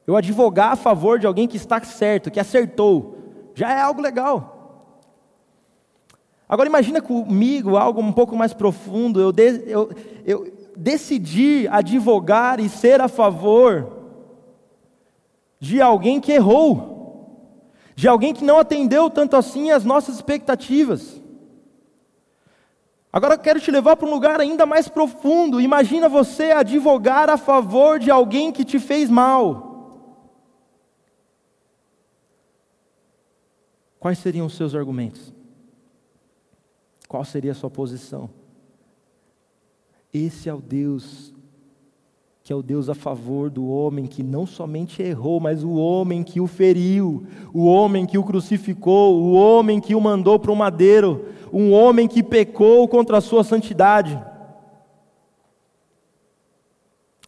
Eu 0.07 0.15
advogar 0.15 0.71
a 0.71 0.75
favor 0.77 1.19
de 1.19 1.27
alguém 1.27 1.47
que 1.49 1.57
está 1.57 1.83
certo, 1.83 2.31
que 2.31 2.39
acertou 2.39 3.14
já 3.55 3.73
é 3.73 3.81
algo 3.81 4.01
legal. 4.01 4.51
Agora 6.47 6.69
imagina 6.69 7.01
comigo 7.01 7.75
algo 7.75 7.99
um 7.99 8.11
pouco 8.11 8.35
mais 8.35 8.53
profundo, 8.53 9.19
eu, 9.19 9.31
de, 9.31 9.63
eu, 9.65 9.89
eu 10.23 10.53
decidi 10.77 11.67
advogar 11.71 12.59
e 12.59 12.69
ser 12.69 13.01
a 13.01 13.07
favor 13.07 13.93
de 15.59 15.81
alguém 15.81 16.19
que 16.19 16.31
errou, 16.31 17.33
de 17.95 18.07
alguém 18.07 18.33
que 18.33 18.43
não 18.43 18.59
atendeu 18.59 19.09
tanto 19.09 19.35
assim 19.35 19.71
às 19.71 19.83
nossas 19.83 20.15
expectativas. 20.15 21.19
Agora 23.11 23.35
eu 23.35 23.39
quero 23.39 23.61
te 23.61 23.71
levar 23.71 23.95
para 23.95 24.07
um 24.07 24.11
lugar 24.11 24.41
ainda 24.41 24.65
mais 24.65 24.89
profundo. 24.89 25.61
Imagina 25.61 26.09
você 26.09 26.51
advogar 26.51 27.29
a 27.29 27.37
favor 27.37 27.97
de 27.97 28.11
alguém 28.11 28.51
que 28.51 28.65
te 28.65 28.77
fez 28.77 29.09
mal. 29.09 29.64
Quais 34.05 34.19
seriam 34.19 34.45
os 34.45 34.53
seus 34.53 34.75
argumentos? 34.75 35.33
Qual 37.07 37.25
seria 37.25 37.53
a 37.53 37.55
sua 37.55 37.71
posição? 37.71 38.29
Esse 40.13 40.47
é 40.47 40.53
o 40.53 40.61
Deus 40.61 41.33
que 42.43 42.53
é 42.53 42.55
o 42.55 42.61
Deus 42.61 42.87
a 42.87 42.93
favor 42.93 43.49
do 43.49 43.67
homem 43.67 44.05
que 44.05 44.21
não 44.21 44.45
somente 44.45 45.01
errou, 45.01 45.39
mas 45.39 45.63
o 45.63 45.71
homem 45.71 46.23
que 46.23 46.39
o 46.39 46.45
feriu, 46.45 47.25
o 47.51 47.65
homem 47.65 48.05
que 48.05 48.19
o 48.19 48.23
crucificou, 48.23 49.19
o 49.19 49.33
homem 49.33 49.81
que 49.81 49.95
o 49.95 49.99
mandou 49.99 50.37
para 50.37 50.51
o 50.51 50.55
madeiro, 50.55 51.25
um 51.51 51.73
homem 51.73 52.07
que 52.07 52.21
pecou 52.21 52.87
contra 52.87 53.17
a 53.17 53.21
sua 53.21 53.43
santidade. 53.43 54.23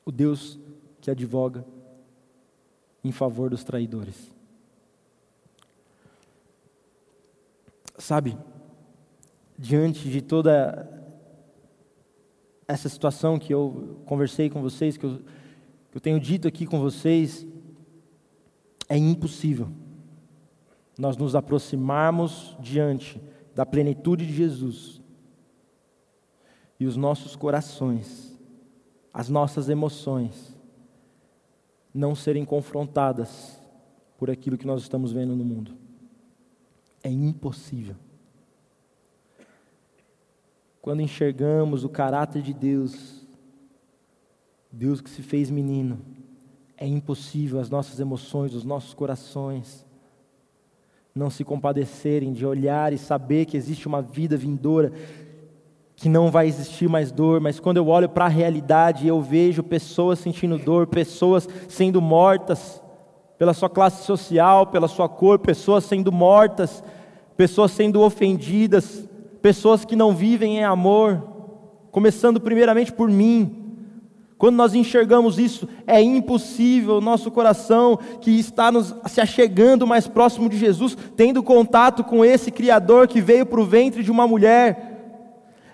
O 0.06 0.12
Deus 0.12 0.60
que 1.02 1.10
advoga 1.10 1.66
em 3.04 3.12
favor 3.12 3.50
dos 3.50 3.63
traidores. 3.63 4.37
Sabe, 7.97 8.38
diante 9.57 10.10
de 10.10 10.21
toda 10.21 10.88
essa 12.67 12.88
situação 12.89 13.39
que 13.39 13.53
eu 13.53 14.01
conversei 14.05 14.49
com 14.49 14.62
vocês, 14.62 14.97
que 14.97 15.05
eu, 15.05 15.19
que 15.89 15.97
eu 15.97 16.01
tenho 16.01 16.19
dito 16.19 16.47
aqui 16.47 16.65
com 16.65 16.79
vocês, 16.79 17.45
é 18.88 18.97
impossível 18.97 19.69
nós 20.97 21.15
nos 21.15 21.36
aproximarmos 21.36 22.55
diante 22.60 23.21
da 23.53 23.65
plenitude 23.65 24.25
de 24.25 24.33
Jesus 24.33 25.01
e 26.79 26.86
os 26.86 26.95
nossos 26.95 27.36
corações, 27.36 28.38
as 29.13 29.29
nossas 29.29 29.69
emoções, 29.69 30.55
não 31.93 32.15
serem 32.15 32.45
confrontadas 32.45 33.62
por 34.17 34.29
aquilo 34.29 34.57
que 34.57 34.67
nós 34.67 34.81
estamos 34.81 35.12
vendo 35.12 35.36
no 35.36 35.43
mundo. 35.43 35.87
É 37.03 37.10
impossível. 37.10 37.95
Quando 40.81 41.01
enxergamos 41.01 41.83
o 41.83 41.89
caráter 41.89 42.41
de 42.41 42.53
Deus, 42.53 43.25
Deus 44.71 45.01
que 45.01 45.10
se 45.10 45.21
fez 45.21 45.49
menino, 45.49 45.99
é 46.77 46.88
impossível 46.88 47.60
as 47.60 47.69
nossas 47.69 47.99
emoções, 47.99 48.53
os 48.53 48.63
nossos 48.63 48.93
corações 48.93 49.86
não 51.17 51.29
se 51.29 51.43
compadecerem 51.43 52.31
de 52.31 52.45
olhar 52.45 52.93
e 52.93 52.97
saber 52.97 53.45
que 53.45 53.57
existe 53.57 53.88
uma 53.88 54.01
vida 54.01 54.38
vindoura, 54.38 54.93
que 55.95 56.07
não 56.07 56.29
vai 56.29 56.47
existir 56.47 56.88
mais 56.88 57.12
dor, 57.12 57.41
mas 57.41 57.60
quando 57.60 57.77
eu 57.77 57.88
olho 57.88 58.07
para 58.07 58.25
a 58.25 58.29
realidade, 58.29 59.07
eu 59.07 59.19
vejo 59.19 59.63
pessoas 59.63 60.19
sentindo 60.19 60.60
dor, 60.60 60.86
pessoas 60.86 61.49
sendo 61.67 61.99
mortas 61.99 62.81
pela 63.38 63.54
sua 63.54 63.69
classe 63.69 64.06
social, 64.06 64.67
pela 64.67 64.88
sua 64.88 65.08
cor, 65.08 65.39
pessoas 65.39 65.84
sendo 65.84 66.12
mortas 66.12 66.84
pessoas 67.38 67.71
sendo 67.71 68.02
ofendidas, 68.02 69.08
pessoas 69.41 69.86
que 69.86 69.95
não 69.95 70.13
vivem 70.13 70.58
em 70.58 70.63
amor, 70.63 71.21
começando 71.91 72.41
primeiramente 72.41 72.91
por 72.91 73.10
mim. 73.10 73.63
Quando 74.39 74.56
nós 74.56 74.73
enxergamos 74.73 75.38
isso, 75.38 75.67
é 75.86 76.02
impossível 76.02 77.00
nosso 77.00 77.30
coração, 77.32 77.97
que 78.19 78.32
está 78.32 78.71
nos, 78.71 78.93
se 79.06 79.21
achegando 79.21 79.86
mais 79.86 80.08
próximo 80.08 80.50
de 80.50 80.58
Jesus, 80.58 80.97
tendo 81.15 81.43
contato 81.43 82.04
com 82.04 82.26
esse 82.26 82.52
Criador 82.52 83.08
que 83.08 83.21
veio 83.21 83.45
para 83.45 83.62
o 83.62 83.65
ventre 83.65 84.04
de 84.04 84.12
uma 84.12 84.28
mulher, 84.28 84.95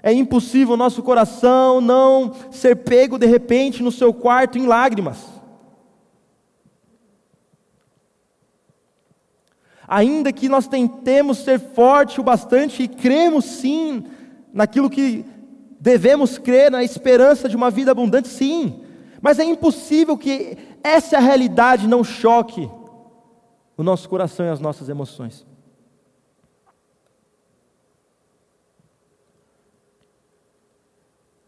É 0.06 0.12
impossível 0.12 0.76
nosso 0.76 1.02
coração 1.02 1.80
não 1.80 2.34
ser 2.52 2.76
pego 2.76 3.18
de 3.18 3.26
repente 3.26 3.82
no 3.82 3.90
seu 3.90 4.14
quarto 4.14 4.58
em 4.58 4.66
lágrimas. 4.68 5.33
Ainda 9.88 10.32
que 10.32 10.48
nós 10.48 10.68
tentemos 10.68 11.40
ser 11.40 11.60
forte 11.60 12.20
o 12.20 12.24
bastante 12.24 12.84
e 12.84 12.88
cremos 12.88 13.46
sim 13.46 14.04
naquilo 14.54 14.90
que 14.90 15.26
devemos 15.80 16.38
crer, 16.38 16.72
na 16.72 16.84
esperança 16.84 17.50
de 17.50 17.56
uma 17.56 17.70
vida 17.70 17.92
abundante, 17.92 18.28
sim. 18.28 18.82
Mas 19.22 19.40
é 19.40 19.44
impossível 19.44 20.18
que 20.18 20.58
essa 20.84 21.20
realidade 21.20 21.88
não 21.88 22.04
choque 22.04 22.70
o 23.76 23.84
nosso 23.84 24.08
coração 24.08 24.46
e 24.46 24.50
as 24.50 24.60
nossas 24.60 24.88
emoções. 24.90 25.46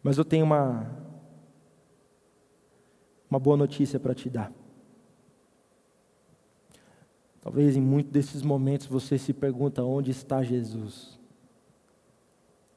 Mas 0.01 0.17
eu 0.17 0.25
tenho 0.25 0.45
uma, 0.45 0.87
uma 3.29 3.39
boa 3.39 3.57
notícia 3.57 3.99
para 3.99 4.13
te 4.13 4.29
dar. 4.29 4.51
Talvez 7.45 7.77
em 7.77 7.81
muitos 7.81 8.11
desses 8.11 8.41
momentos 8.41 8.87
você 8.87 9.19
se 9.19 9.31
pergunta 9.31 9.83
onde 9.83 10.09
está 10.09 10.41
Jesus? 10.41 11.19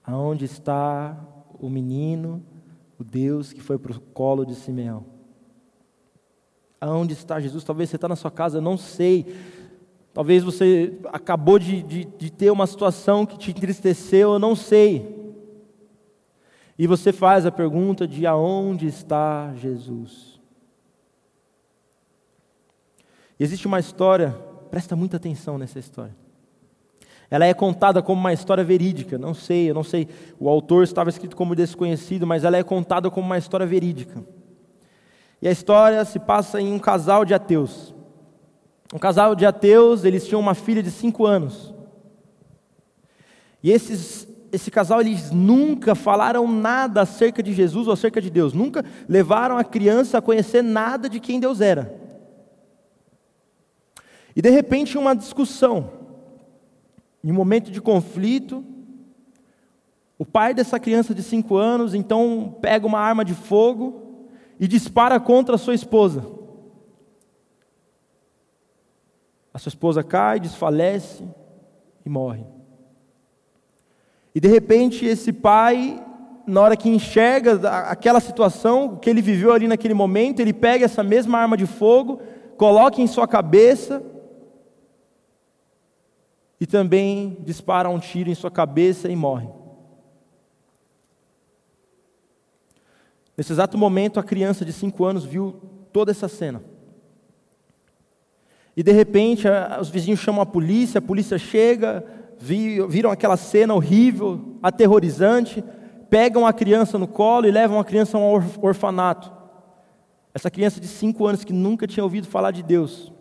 Aonde 0.04 0.44
está 0.44 1.18
o 1.58 1.70
menino, 1.70 2.44
o 2.98 3.02
Deus 3.02 3.50
que 3.50 3.62
foi 3.62 3.78
para 3.78 3.92
o 3.92 4.00
colo 4.12 4.44
de 4.44 4.54
Simeão? 4.54 5.06
Aonde 6.78 7.14
está 7.14 7.40
Jesus? 7.40 7.64
Talvez 7.64 7.88
você 7.88 7.96
está 7.96 8.08
na 8.08 8.14
sua 8.14 8.30
casa, 8.30 8.60
não 8.60 8.76
sei. 8.76 9.34
Talvez 10.12 10.44
você 10.44 11.00
acabou 11.14 11.58
de, 11.58 11.82
de, 11.82 12.04
de 12.04 12.30
ter 12.30 12.50
uma 12.50 12.66
situação 12.66 13.24
que 13.24 13.38
te 13.38 13.50
entristeceu, 13.52 14.34
eu 14.34 14.38
não 14.38 14.54
sei. 14.54 15.34
E 16.78 16.86
você 16.86 17.10
faz 17.10 17.46
a 17.46 17.50
pergunta 17.50 18.06
de 18.06 18.26
aonde 18.26 18.86
está 18.86 19.50
Jesus? 19.54 20.38
E 23.40 23.44
existe 23.44 23.66
uma 23.66 23.80
história, 23.80 24.36
presta 24.68 24.94
muita 24.94 25.16
atenção 25.16 25.58
nessa 25.58 25.78
história. 25.78 26.14
Ela 27.30 27.44
é 27.46 27.52
contada 27.52 28.00
como 28.00 28.20
uma 28.20 28.32
história 28.32 28.64
verídica, 28.64 29.18
não 29.18 29.34
sei, 29.34 29.70
eu 29.70 29.74
não 29.74 29.84
sei, 29.84 30.08
o 30.38 30.48
autor 30.48 30.82
estava 30.82 31.10
escrito 31.10 31.36
como 31.36 31.54
desconhecido, 31.54 32.26
mas 32.26 32.42
ela 32.42 32.56
é 32.56 32.62
contada 32.62 33.10
como 33.10 33.26
uma 33.26 33.36
história 33.36 33.66
verídica. 33.66 34.22
E 35.40 35.46
a 35.46 35.50
história 35.50 36.04
se 36.04 36.18
passa 36.18 36.60
em 36.60 36.72
um 36.72 36.78
casal 36.78 37.24
de 37.24 37.34
ateus. 37.34 37.94
Um 38.92 38.98
casal 38.98 39.34
de 39.34 39.44
ateus, 39.44 40.04
eles 40.04 40.26
tinham 40.26 40.40
uma 40.40 40.54
filha 40.54 40.82
de 40.82 40.90
cinco 40.90 41.26
anos. 41.26 41.74
E 43.62 43.70
esses 43.70 44.26
esse 44.50 44.70
casal 44.70 45.00
eles 45.00 45.30
nunca 45.30 45.94
falaram 45.94 46.50
nada 46.50 47.02
acerca 47.02 47.42
de 47.42 47.52
Jesus 47.52 47.86
ou 47.86 47.92
acerca 47.92 48.20
de 48.20 48.30
Deus, 48.30 48.52
nunca 48.52 48.84
levaram 49.08 49.58
a 49.58 49.64
criança 49.64 50.18
a 50.18 50.22
conhecer 50.22 50.62
nada 50.62 51.08
de 51.08 51.20
quem 51.20 51.38
Deus 51.38 51.60
era. 51.60 52.07
E 54.38 54.40
de 54.40 54.50
repente, 54.50 54.96
uma 54.96 55.16
discussão, 55.16 55.90
em 57.24 57.32
um 57.32 57.34
momento 57.34 57.72
de 57.72 57.80
conflito, 57.80 58.64
o 60.16 60.24
pai 60.24 60.54
dessa 60.54 60.78
criança 60.78 61.12
de 61.12 61.24
cinco 61.24 61.56
anos 61.56 61.92
então 61.92 62.56
pega 62.60 62.86
uma 62.86 63.00
arma 63.00 63.24
de 63.24 63.34
fogo 63.34 64.30
e 64.60 64.68
dispara 64.68 65.18
contra 65.18 65.56
a 65.56 65.58
sua 65.58 65.74
esposa. 65.74 66.24
A 69.52 69.58
sua 69.58 69.70
esposa 69.70 70.04
cai, 70.04 70.38
desfalece 70.38 71.24
e 72.06 72.08
morre. 72.08 72.46
E 74.32 74.38
de 74.38 74.46
repente 74.46 75.04
esse 75.04 75.32
pai, 75.32 76.00
na 76.46 76.60
hora 76.60 76.76
que 76.76 76.88
enxerga 76.88 77.68
aquela 77.90 78.20
situação, 78.20 78.94
que 78.94 79.10
ele 79.10 79.20
viveu 79.20 79.52
ali 79.52 79.66
naquele 79.66 79.94
momento, 79.94 80.38
ele 80.38 80.52
pega 80.52 80.84
essa 80.84 81.02
mesma 81.02 81.38
arma 81.38 81.56
de 81.56 81.66
fogo, 81.66 82.20
coloca 82.56 83.02
em 83.02 83.06
sua 83.08 83.26
cabeça 83.26 84.00
e 86.60 86.66
também 86.66 87.36
dispara 87.40 87.88
um 87.88 87.98
tiro 87.98 88.30
em 88.30 88.34
sua 88.34 88.50
cabeça 88.50 89.08
e 89.08 89.16
morre. 89.16 89.48
Nesse 93.36 93.52
exato 93.52 93.78
momento, 93.78 94.18
a 94.18 94.24
criança 94.24 94.64
de 94.64 94.72
cinco 94.72 95.04
anos 95.04 95.24
viu 95.24 95.52
toda 95.92 96.10
essa 96.10 96.26
cena. 96.26 96.60
E 98.76 98.82
de 98.82 98.92
repente, 98.92 99.46
os 99.80 99.88
vizinhos 99.88 100.20
chamam 100.20 100.40
a 100.40 100.46
polícia, 100.46 100.98
a 100.98 101.02
polícia 101.02 101.38
chega, 101.38 102.04
viram 102.40 103.10
aquela 103.10 103.36
cena 103.36 103.74
horrível, 103.74 104.56
aterrorizante, 104.62 105.62
pegam 106.10 106.46
a 106.46 106.52
criança 106.52 106.98
no 106.98 107.06
colo 107.06 107.46
e 107.46 107.50
levam 107.50 107.78
a 107.78 107.84
criança 107.84 108.16
a 108.16 108.20
um 108.20 108.32
orfanato. 108.62 109.32
Essa 110.34 110.50
criança 110.50 110.80
de 110.80 110.86
cinco 110.86 111.26
anos 111.26 111.44
que 111.44 111.52
nunca 111.52 111.86
tinha 111.86 112.04
ouvido 112.04 112.26
falar 112.26 112.50
de 112.50 112.62
Deus. 112.62 113.12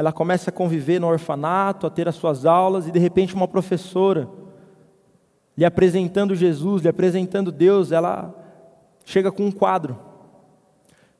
Ela 0.00 0.14
começa 0.14 0.48
a 0.48 0.52
conviver 0.52 0.98
no 0.98 1.06
orfanato, 1.06 1.86
a 1.86 1.90
ter 1.90 2.08
as 2.08 2.14
suas 2.14 2.46
aulas, 2.46 2.88
e 2.88 2.90
de 2.90 2.98
repente 2.98 3.34
uma 3.34 3.46
professora, 3.46 4.30
lhe 5.54 5.62
apresentando 5.62 6.34
Jesus, 6.34 6.80
lhe 6.80 6.88
apresentando 6.88 7.52
Deus, 7.52 7.92
ela 7.92 8.34
chega 9.04 9.30
com 9.30 9.44
um 9.44 9.52
quadro. 9.52 9.98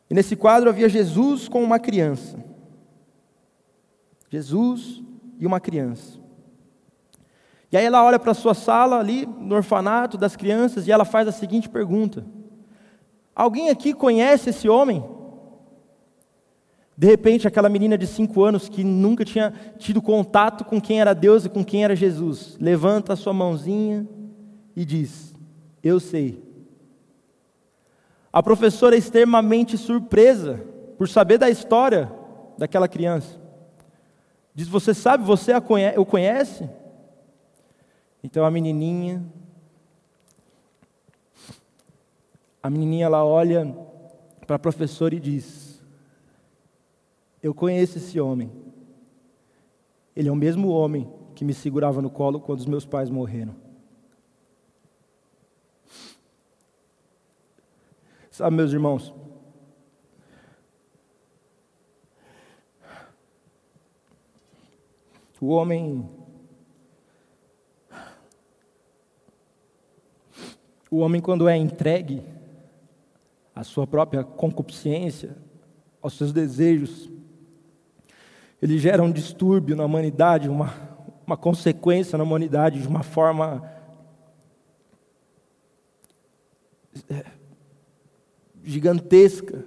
E 0.08 0.14
nesse 0.14 0.34
quadro 0.34 0.70
havia 0.70 0.88
Jesus 0.88 1.46
com 1.46 1.62
uma 1.62 1.78
criança. 1.78 2.42
Jesus 4.30 5.02
e 5.38 5.46
uma 5.46 5.60
criança. 5.60 6.18
E 7.70 7.76
aí 7.76 7.84
ela 7.84 8.02
olha 8.02 8.18
para 8.18 8.30
a 8.30 8.34
sua 8.34 8.54
sala 8.54 8.98
ali, 8.98 9.26
no 9.26 9.56
orfanato 9.56 10.16
das 10.16 10.36
crianças, 10.36 10.88
e 10.88 10.90
ela 10.90 11.04
faz 11.04 11.28
a 11.28 11.32
seguinte 11.32 11.68
pergunta: 11.68 12.24
Alguém 13.34 13.68
aqui 13.68 13.92
conhece 13.92 14.48
esse 14.48 14.70
homem? 14.70 15.19
De 17.00 17.06
repente, 17.06 17.48
aquela 17.48 17.70
menina 17.70 17.96
de 17.96 18.06
cinco 18.06 18.44
anos 18.44 18.68
que 18.68 18.84
nunca 18.84 19.24
tinha 19.24 19.54
tido 19.78 20.02
contato 20.02 20.66
com 20.66 20.78
quem 20.78 21.00
era 21.00 21.14
Deus 21.14 21.46
e 21.46 21.48
com 21.48 21.64
quem 21.64 21.82
era 21.82 21.96
Jesus, 21.96 22.58
levanta 22.60 23.14
a 23.14 23.16
sua 23.16 23.32
mãozinha 23.32 24.06
e 24.76 24.84
diz: 24.84 25.34
Eu 25.82 25.98
sei. 25.98 26.44
A 28.30 28.42
professora 28.42 28.94
é 28.94 28.98
extremamente 28.98 29.78
surpresa 29.78 30.62
por 30.98 31.08
saber 31.08 31.38
da 31.38 31.48
história 31.48 32.12
daquela 32.58 32.86
criança. 32.86 33.40
Diz: 34.54 34.68
Você 34.68 34.92
sabe, 34.92 35.24
você 35.24 35.54
o 35.96 36.04
conhece? 36.04 36.68
Então 38.22 38.44
a 38.44 38.50
menininha, 38.50 39.24
a 42.62 42.68
menininha 42.68 43.06
ela 43.06 43.24
olha 43.24 43.74
para 44.46 44.56
a 44.56 44.58
professora 44.58 45.14
e 45.14 45.18
diz: 45.18 45.59
Eu 47.42 47.54
conheço 47.54 47.98
esse 47.98 48.20
homem. 48.20 48.50
Ele 50.14 50.28
é 50.28 50.32
o 50.32 50.36
mesmo 50.36 50.68
homem 50.68 51.10
que 51.34 51.44
me 51.44 51.54
segurava 51.54 52.02
no 52.02 52.10
colo 52.10 52.40
quando 52.40 52.60
os 52.60 52.66
meus 52.66 52.84
pais 52.84 53.08
morreram. 53.08 53.54
Sabe, 58.30 58.56
meus 58.56 58.72
irmãos, 58.72 59.14
O 65.40 65.48
homem. 65.48 66.06
O 70.90 70.98
homem, 70.98 71.20
quando 71.20 71.48
é 71.48 71.56
entregue 71.56 72.22
à 73.54 73.64
sua 73.64 73.86
própria 73.86 74.22
concupiscência, 74.22 75.36
aos 76.02 76.14
seus 76.14 76.32
desejos, 76.32 77.08
ele 78.62 78.78
gera 78.78 79.02
um 79.02 79.10
distúrbio 79.10 79.74
na 79.74 79.84
humanidade, 79.84 80.48
uma, 80.48 80.74
uma 81.26 81.36
consequência 81.36 82.18
na 82.18 82.24
humanidade 82.24 82.80
de 82.80 82.86
uma 82.86 83.02
forma 83.02 83.62
é, 87.08 87.24
gigantesca. 88.62 89.64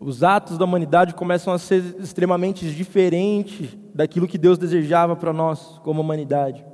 Os 0.00 0.22
atos 0.22 0.58
da 0.58 0.64
humanidade 0.64 1.14
começam 1.14 1.52
a 1.52 1.58
ser 1.58 1.82
extremamente 1.98 2.70
diferentes 2.70 3.76
daquilo 3.94 4.28
que 4.28 4.38
Deus 4.38 4.58
desejava 4.58 5.16
para 5.16 5.32
nós 5.32 5.80
como 5.82 6.02
humanidade. 6.02 6.64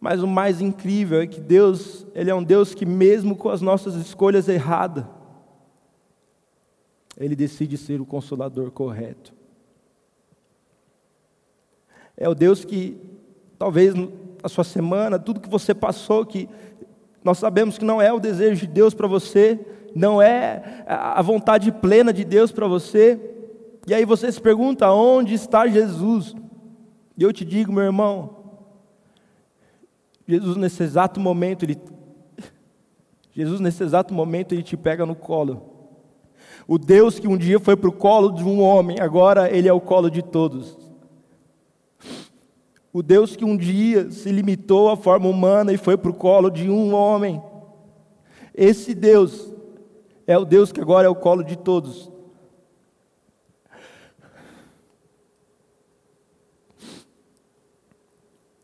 Mas 0.00 0.22
o 0.22 0.26
mais 0.26 0.60
incrível 0.60 1.20
é 1.20 1.26
que 1.26 1.40
Deus, 1.40 2.06
Ele 2.14 2.30
é 2.30 2.34
um 2.34 2.42
Deus 2.42 2.74
que, 2.74 2.86
mesmo 2.86 3.36
com 3.36 3.48
as 3.48 3.60
nossas 3.60 3.94
escolhas 3.94 4.48
erradas, 4.48 5.04
Ele 7.18 7.34
decide 7.34 7.76
ser 7.76 8.00
o 8.00 8.06
consolador 8.06 8.70
correto. 8.70 9.34
É 12.16 12.28
o 12.28 12.34
Deus 12.34 12.64
que, 12.64 12.96
talvez 13.58 13.94
na 13.94 14.48
sua 14.48 14.64
semana, 14.64 15.18
tudo 15.18 15.40
que 15.40 15.48
você 15.48 15.74
passou, 15.74 16.24
que 16.24 16.48
nós 17.22 17.38
sabemos 17.38 17.76
que 17.76 17.84
não 17.84 18.00
é 18.00 18.12
o 18.12 18.20
desejo 18.20 18.60
de 18.60 18.66
Deus 18.66 18.94
para 18.94 19.08
você, 19.08 19.58
não 19.94 20.22
é 20.22 20.84
a 20.86 21.20
vontade 21.20 21.72
plena 21.72 22.12
de 22.12 22.24
Deus 22.24 22.52
para 22.52 22.68
você. 22.68 23.18
E 23.86 23.92
aí 23.92 24.04
você 24.04 24.30
se 24.30 24.40
pergunta: 24.40 24.90
onde 24.90 25.34
está 25.34 25.66
Jesus? 25.66 26.34
E 27.16 27.22
eu 27.22 27.32
te 27.32 27.44
digo, 27.44 27.72
meu 27.72 27.84
irmão, 27.84 28.36
Jesus 30.26 30.56
nesse 30.56 30.82
exato 30.84 31.18
momento, 31.18 31.64
ele 31.64 31.78
Jesus 33.34 33.60
nesse 33.60 33.82
exato 33.82 34.14
momento 34.14 34.52
ele 34.52 34.62
te 34.62 34.76
pega 34.76 35.04
no 35.04 35.16
colo. 35.16 35.77
O 36.70 36.76
Deus 36.76 37.18
que 37.18 37.26
um 37.26 37.38
dia 37.38 37.58
foi 37.58 37.74
para 37.78 37.88
o 37.88 37.92
colo 37.92 38.30
de 38.30 38.44
um 38.44 38.60
homem, 38.60 39.00
agora 39.00 39.50
ele 39.50 39.66
é 39.66 39.72
o 39.72 39.80
colo 39.80 40.10
de 40.10 40.22
todos. 40.22 40.76
O 42.92 43.02
Deus 43.02 43.34
que 43.34 43.44
um 43.44 43.56
dia 43.56 44.10
se 44.10 44.30
limitou 44.30 44.90
à 44.90 44.96
forma 44.96 45.30
humana 45.30 45.72
e 45.72 45.78
foi 45.78 45.96
para 45.96 46.10
o 46.10 46.14
colo 46.14 46.50
de 46.50 46.68
um 46.68 46.92
homem. 46.92 47.42
Esse 48.54 48.94
Deus 48.94 49.50
é 50.26 50.36
o 50.36 50.44
Deus 50.44 50.70
que 50.70 50.78
agora 50.78 51.06
é 51.06 51.10
o 51.10 51.14
colo 51.14 51.42
de 51.42 51.56
todos. 51.56 52.12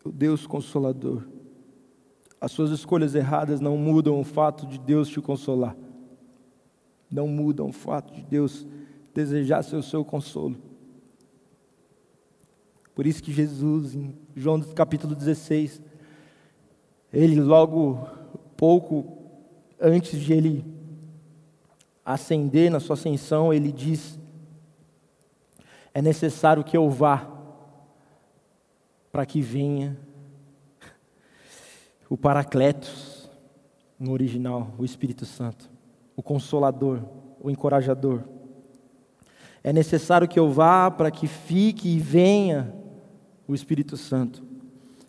O 0.05 0.13
Deus 0.13 0.47
consolador. 0.47 1.23
As 2.39 2.53
suas 2.53 2.71
escolhas 2.71 3.15
erradas 3.15 3.63
não 3.63 3.79
mudam 3.79 4.21
o 4.21 4.25
fato 4.25 4.67
de 4.67 4.79
Deus 4.79 5.09
te 5.09 5.23
consolar. 5.23 5.75
Não 7.15 7.29
mudam 7.29 7.69
o 7.69 7.73
fato 7.73 8.13
de 8.13 8.23
Deus 8.23 8.67
desejar 9.15 9.63
ser 9.63 9.77
o 9.77 9.83
seu 9.85 10.05
consolo. 10.05 10.57
Por 12.93 13.07
isso 13.07 13.23
que 13.23 13.33
Jesus, 13.33 13.95
em 13.95 14.19
João 14.35 14.61
capítulo 14.61 15.15
16, 15.15 15.81
ele 17.13 17.41
logo 17.41 18.05
pouco 18.57 19.17
antes 19.81 20.21
de 20.21 20.33
ele 20.33 20.65
ascender 22.05 22.69
na 22.69 22.81
sua 22.81 22.95
ascensão, 22.95 23.53
ele 23.53 23.71
diz: 23.71 24.19
É 25.95 26.03
necessário 26.03 26.65
que 26.65 26.77
eu 26.77 26.91
vá 26.91 27.31
para 29.13 29.25
que 29.25 29.41
venha 29.41 29.97
o 32.11 32.17
Paracletos, 32.17 33.31
no 34.01 34.11
original, 34.11 34.75
o 34.77 34.85
Espírito 34.85 35.25
Santo, 35.25 35.73
o 36.17 36.23
Consolador, 36.23 37.01
o 37.41 37.51
Encorajador. 37.51 38.23
É 39.63 39.73
necessário 39.73 40.29
que 40.29 40.39
eu 40.39 40.51
vá 40.51 40.91
para 40.91 41.11
que 41.11 41.27
fique 41.27 41.89
e 41.89 41.99
venha 41.99 42.75
o 43.49 43.55
Espírito 43.55 43.97
Santo. 43.97 44.45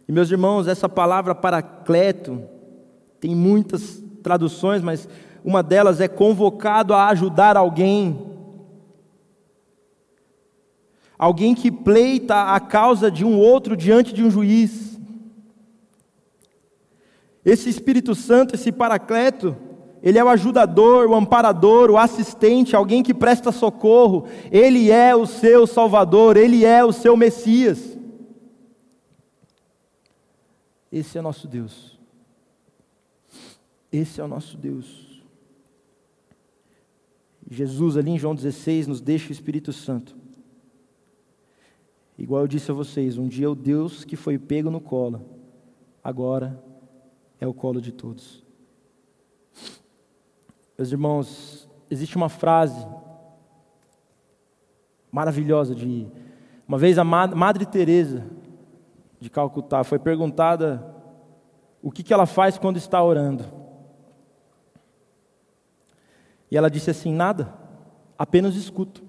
E 0.08 0.12
meus 0.12 0.30
irmãos, 0.30 0.68
essa 0.68 0.88
palavra 0.88 1.34
Paracleto 1.34 2.44
tem 3.20 3.36
muitas 3.36 4.04
traduções, 4.22 4.82
mas 4.82 5.10
uma 5.44 5.62
delas 5.62 6.00
é 6.00 6.08
convocado 6.08 6.94
a 6.94 7.08
ajudar 7.08 7.58
alguém. 7.58 8.34
Alguém 11.18 11.56
que 11.56 11.72
pleita 11.72 12.54
a 12.54 12.60
causa 12.60 13.10
de 13.10 13.24
um 13.24 13.39
outro 13.39 13.76
diante 13.76 14.13
de 14.13 14.24
um 14.24 14.30
juiz. 14.30 15.00
Esse 17.44 17.70
Espírito 17.70 18.15
Santo, 18.15 18.56
esse 18.56 18.72
Paracleto, 18.72 19.56
ele 20.06 20.20
é 20.20 20.24
o 20.24 20.30
ajudador, 20.30 21.10
o 21.10 21.15
amparador, 21.15 21.89
o 21.89 21.98
assistente, 21.98 22.76
alguém 22.76 23.02
que 23.02 23.12
presta 23.12 23.52
socorro. 23.52 24.28
Ele 24.52 24.91
é 24.91 25.15
o 25.15 25.26
seu 25.26 25.65
Salvador, 25.65 26.38
ele 26.38 26.63
é 26.63 26.86
o 26.86 26.91
seu 26.91 27.18
Messias. 27.18 27.98
Esse 30.91 31.18
é 31.18 31.22
nosso 31.24 31.48
Deus. 31.48 31.98
Esse 33.91 34.22
é 34.22 34.24
o 34.24 34.28
nosso 34.28 34.56
Deus. 34.56 35.24
Jesus, 37.50 37.98
ali 37.98 38.12
em 38.12 38.20
João 38.20 38.36
16, 38.36 38.86
nos 38.86 39.02
deixa 39.02 39.30
o 39.30 39.32
Espírito 39.32 39.74
Santo. 39.74 40.15
Igual 42.15 42.41
eu 42.41 42.48
disse 42.48 42.70
a 42.70 42.76
vocês, 42.76 43.18
um 43.18 43.28
dia 43.28 43.50
o 43.50 43.56
Deus 43.56 44.06
que 44.06 44.15
foi 44.15 44.38
pego 44.38 44.70
no 44.70 44.80
colo, 44.80 45.26
agora 46.04 46.63
é 47.39 47.48
o 47.48 47.54
colo 47.56 47.82
de 47.82 47.91
todos. 47.91 48.45
Meus 50.78 50.92
irmãos, 50.92 51.70
existe 51.90 52.18
uma 52.18 52.28
frase 52.28 52.86
maravilhosa 55.10 55.74
de 55.74 56.06
uma 56.68 56.78
vez 56.78 56.98
a 56.98 57.04
Madre 57.04 57.66
Teresa 57.66 58.26
de 59.20 59.30
Calcutá 59.30 59.86
foi 59.86 59.98
perguntada 59.98 60.94
o 61.82 61.90
que, 61.90 62.04
que 62.04 62.14
ela 62.14 62.26
faz 62.26 62.58
quando 62.58 62.76
está 62.76 63.02
orando. 63.02 63.46
E 66.52 66.58
ela 66.58 66.70
disse 66.70 66.90
assim: 66.90 67.14
nada, 67.14 67.54
apenas 68.18 68.56
escuto. 68.56 69.02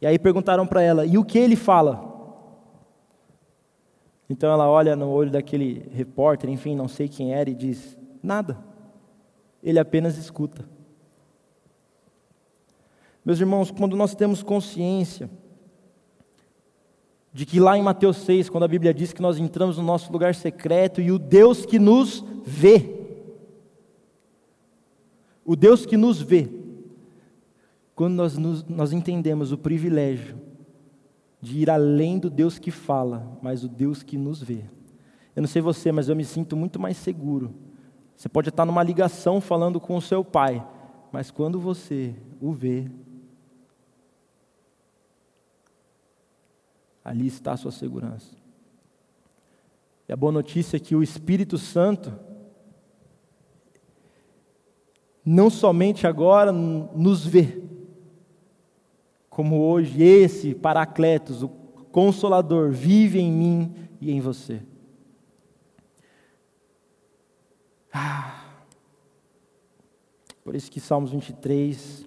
E 0.00 0.06
aí 0.06 0.18
perguntaram 0.18 0.66
para 0.66 0.80
ela: 0.80 1.04
e 1.04 1.18
o 1.18 1.24
que 1.24 1.38
ele 1.38 1.56
fala? 1.56 2.14
Então 4.30 4.50
ela 4.50 4.66
olha 4.66 4.96
no 4.96 5.10
olho 5.10 5.30
daquele 5.30 5.90
repórter, 5.92 6.48
enfim, 6.48 6.74
não 6.74 6.88
sei 6.88 7.06
quem 7.06 7.34
era, 7.34 7.50
e 7.50 7.54
diz: 7.54 7.98
Nada. 8.22 8.75
Ele 9.66 9.80
apenas 9.80 10.16
escuta. 10.16 10.64
Meus 13.24 13.40
irmãos, 13.40 13.72
quando 13.72 13.96
nós 13.96 14.14
temos 14.14 14.40
consciência 14.40 15.28
de 17.32 17.44
que 17.44 17.58
lá 17.58 17.76
em 17.76 17.82
Mateus 17.82 18.18
6, 18.18 18.48
quando 18.48 18.62
a 18.62 18.68
Bíblia 18.68 18.94
diz 18.94 19.12
que 19.12 19.20
nós 19.20 19.38
entramos 19.38 19.76
no 19.76 19.82
nosso 19.82 20.12
lugar 20.12 20.36
secreto 20.36 21.00
e 21.00 21.10
o 21.10 21.18
Deus 21.18 21.66
que 21.66 21.80
nos 21.80 22.24
vê, 22.44 22.94
o 25.44 25.56
Deus 25.56 25.84
que 25.84 25.96
nos 25.96 26.22
vê, 26.22 26.48
quando 27.92 28.14
nós, 28.14 28.38
nos, 28.38 28.64
nós 28.66 28.92
entendemos 28.92 29.50
o 29.50 29.58
privilégio 29.58 30.40
de 31.40 31.58
ir 31.58 31.68
além 31.68 32.20
do 32.20 32.30
Deus 32.30 32.56
que 32.56 32.70
fala, 32.70 33.36
mas 33.42 33.64
o 33.64 33.68
Deus 33.68 34.04
que 34.04 34.16
nos 34.16 34.40
vê. 34.40 34.62
Eu 35.34 35.42
não 35.42 35.48
sei 35.48 35.60
você, 35.60 35.90
mas 35.90 36.08
eu 36.08 36.14
me 36.14 36.24
sinto 36.24 36.56
muito 36.56 36.78
mais 36.78 36.96
seguro. 36.96 37.65
Você 38.16 38.28
pode 38.28 38.48
estar 38.48 38.64
numa 38.64 38.82
ligação 38.82 39.40
falando 39.40 39.78
com 39.78 39.96
o 39.96 40.00
seu 40.00 40.24
pai, 40.24 40.66
mas 41.12 41.30
quando 41.30 41.60
você 41.60 42.14
o 42.40 42.50
vê, 42.50 42.90
ali 47.04 47.26
está 47.26 47.52
a 47.52 47.56
sua 47.56 47.70
segurança. 47.70 48.34
E 50.08 50.12
a 50.12 50.16
boa 50.16 50.32
notícia 50.32 50.76
é 50.76 50.80
que 50.80 50.96
o 50.96 51.02
Espírito 51.02 51.58
Santo, 51.58 52.12
não 55.24 55.50
somente 55.50 56.06
agora 56.06 56.52
nos 56.52 57.26
vê, 57.26 57.62
como 59.28 59.60
hoje 59.60 60.02
esse 60.02 60.54
Paracletos, 60.54 61.42
o 61.42 61.48
Consolador, 61.48 62.70
vive 62.70 63.18
em 63.18 63.30
mim 63.30 63.74
e 64.00 64.10
em 64.10 64.20
você. 64.20 64.62
Ah, 67.98 68.44
por 70.44 70.54
isso 70.54 70.70
que 70.70 70.78
Salmos 70.78 71.12
23 71.12 72.04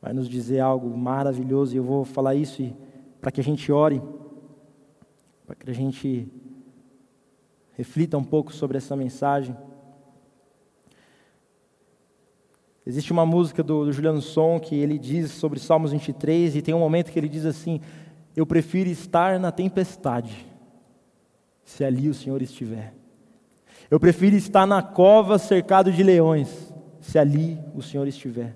vai 0.00 0.14
nos 0.14 0.26
dizer 0.26 0.60
algo 0.60 0.96
maravilhoso, 0.96 1.74
e 1.74 1.76
eu 1.76 1.84
vou 1.84 2.06
falar 2.06 2.34
isso 2.34 2.74
para 3.20 3.30
que 3.30 3.38
a 3.38 3.44
gente 3.44 3.70
ore, 3.70 4.00
para 5.46 5.54
que 5.54 5.70
a 5.70 5.74
gente 5.74 6.26
reflita 7.76 8.16
um 8.16 8.24
pouco 8.24 8.50
sobre 8.50 8.78
essa 8.78 8.96
mensagem. 8.96 9.54
Existe 12.86 13.12
uma 13.12 13.26
música 13.26 13.62
do, 13.62 13.84
do 13.84 13.92
Juliano 13.92 14.22
Som 14.22 14.58
que 14.58 14.74
ele 14.74 14.98
diz 14.98 15.32
sobre 15.32 15.60
Salmos 15.60 15.92
23 15.92 16.56
e 16.56 16.62
tem 16.62 16.72
um 16.72 16.78
momento 16.78 17.12
que 17.12 17.18
ele 17.18 17.28
diz 17.28 17.44
assim: 17.44 17.78
Eu 18.34 18.46
prefiro 18.46 18.88
estar 18.88 19.38
na 19.38 19.52
tempestade, 19.52 20.46
se 21.62 21.84
ali 21.84 22.08
o 22.08 22.14
Senhor 22.14 22.40
estiver. 22.40 22.94
Eu 23.90 23.98
prefiro 23.98 24.36
estar 24.36 24.66
na 24.66 24.82
cova 24.82 25.38
cercado 25.38 25.90
de 25.90 26.02
leões, 26.02 26.72
se 27.00 27.18
ali 27.18 27.58
o 27.74 27.82
Senhor 27.82 28.06
estiver. 28.06 28.54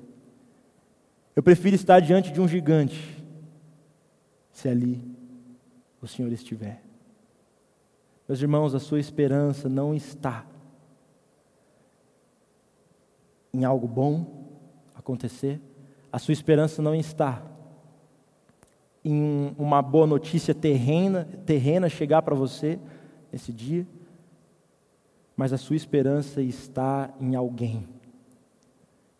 Eu 1.34 1.42
prefiro 1.42 1.74
estar 1.74 2.00
diante 2.00 2.30
de 2.30 2.40
um 2.40 2.46
gigante, 2.46 3.24
se 4.52 4.68
ali 4.68 5.02
o 6.00 6.06
Senhor 6.06 6.30
estiver. 6.32 6.82
Meus 8.28 8.42
irmãos, 8.42 8.74
a 8.74 8.78
sua 8.78 9.00
esperança 9.00 9.68
não 9.68 9.94
está 9.94 10.44
em 13.54 13.64
algo 13.64 13.88
bom 13.88 14.50
acontecer, 14.94 15.60
a 16.10 16.18
sua 16.18 16.32
esperança 16.32 16.82
não 16.82 16.94
está 16.94 17.42
em 19.04 19.54
uma 19.58 19.80
boa 19.82 20.06
notícia 20.06 20.54
terrena, 20.54 21.26
terrena 21.46 21.88
chegar 21.88 22.22
para 22.22 22.34
você 22.34 22.78
nesse 23.32 23.52
dia, 23.52 23.86
mas 25.36 25.52
a 25.52 25.58
sua 25.58 25.76
esperança 25.76 26.42
está 26.42 27.12
em 27.20 27.34
alguém. 27.34 27.84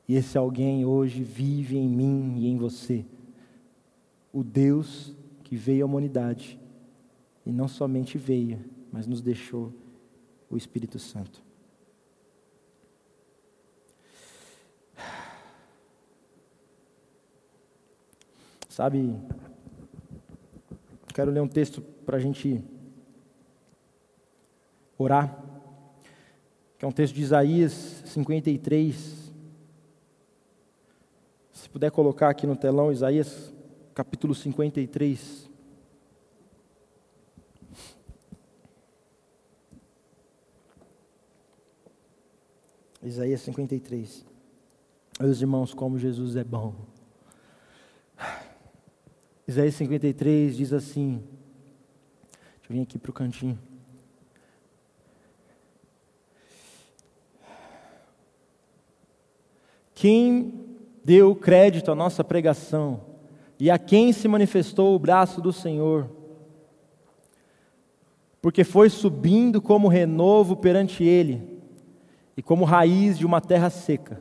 E 0.09 0.15
esse 0.15 0.37
alguém 0.37 0.85
hoje 0.85 1.23
vive 1.23 1.77
em 1.77 1.89
mim 1.89 2.37
e 2.39 2.49
em 2.49 2.57
você. 2.57 3.05
O 4.33 4.43
Deus 4.43 5.15
que 5.43 5.57
veio 5.57 5.85
à 5.85 5.87
humanidade 5.87 6.59
e 7.45 7.53
não 7.53 7.69
somente 7.69 8.19
veio, 8.19 8.65
mas 8.91 9.07
nos 9.07 9.21
deixou 9.21 9.73
o 10.51 10.57
Espírito 10.57 10.99
Santo. 10.99 11.43
Sabe, 18.69 19.15
quero 21.15 21.31
ler 21.31 21.41
um 21.41 21.49
texto 21.49 21.83
para 22.07 22.17
a 22.17 22.21
gente 22.21 22.65
orar, 24.97 25.51
que 26.83 26.85
é 26.85 26.89
um 26.89 26.91
texto 26.91 27.14
de 27.14 27.22
Isaías 27.22 28.03
53. 28.07 29.33
Se 31.53 31.68
puder 31.68 31.93
colocar 31.93 32.28
aqui 32.28 32.45
no 32.45 32.57
telão, 32.57 32.91
Isaías 32.91 33.55
capítulo 33.95 34.35
53. 34.35 35.49
Isaías 43.01 43.43
53. 43.43 44.26
Meus 45.20 45.41
irmãos, 45.41 45.72
como 45.72 46.01
Jesus 46.01 46.35
é 46.35 46.43
bom. 46.43 46.74
Isaías 49.47 49.76
53 49.76 50.57
diz 50.57 50.72
assim. 50.72 51.22
Deixa 52.59 52.72
eu 52.72 52.74
vir 52.74 52.83
aqui 52.83 52.99
para 52.99 53.11
o 53.12 53.14
cantinho. 53.14 53.72
Quem 60.03 60.53
deu 61.05 61.32
crédito 61.32 61.92
à 61.92 61.94
nossa 61.94 62.24
pregação 62.24 63.03
e 63.57 63.70
a 63.70 63.78
quem 63.78 64.12
se 64.12 64.26
manifestou 64.26 64.96
o 64.96 64.98
braço 64.98 65.40
do 65.40 65.53
Senhor? 65.53 66.11
Porque 68.40 68.64
foi 68.64 68.90
subindo 68.90 69.62
como 69.62 69.86
renovo 69.86 70.57
perante 70.57 71.05
Ele 71.05 71.61
e 72.36 72.42
como 72.42 72.64
raiz 72.64 73.16
de 73.16 73.24
uma 73.24 73.40
terra 73.40 73.70
seca. 73.70 74.20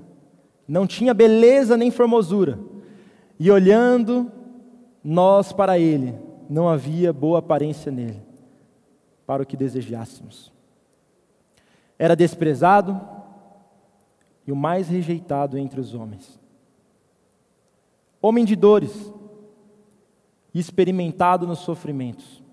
Não 0.67 0.85
tinha 0.85 1.15
beleza 1.15 1.75
nem 1.75 1.89
formosura, 1.89 2.59
e 3.39 3.49
olhando 3.49 4.31
nós 5.03 5.51
para 5.51 5.79
Ele, 5.79 6.13
não 6.47 6.69
havia 6.69 7.11
boa 7.11 7.39
aparência 7.39 7.91
nele, 7.91 8.21
para 9.25 9.41
o 9.41 9.45
que 9.47 9.57
desejássemos. 9.57 10.53
Era 11.97 12.15
desprezado 12.15 13.19
e 14.45 14.51
o 14.51 14.55
mais 14.55 14.87
rejeitado 14.87 15.57
entre 15.57 15.79
os 15.79 15.93
homens. 15.93 16.39
Homem 18.21 18.45
de 18.45 18.55
dores, 18.55 19.11
experimentado 20.53 21.47
nos 21.47 21.59
sofrimentos. 21.59 22.43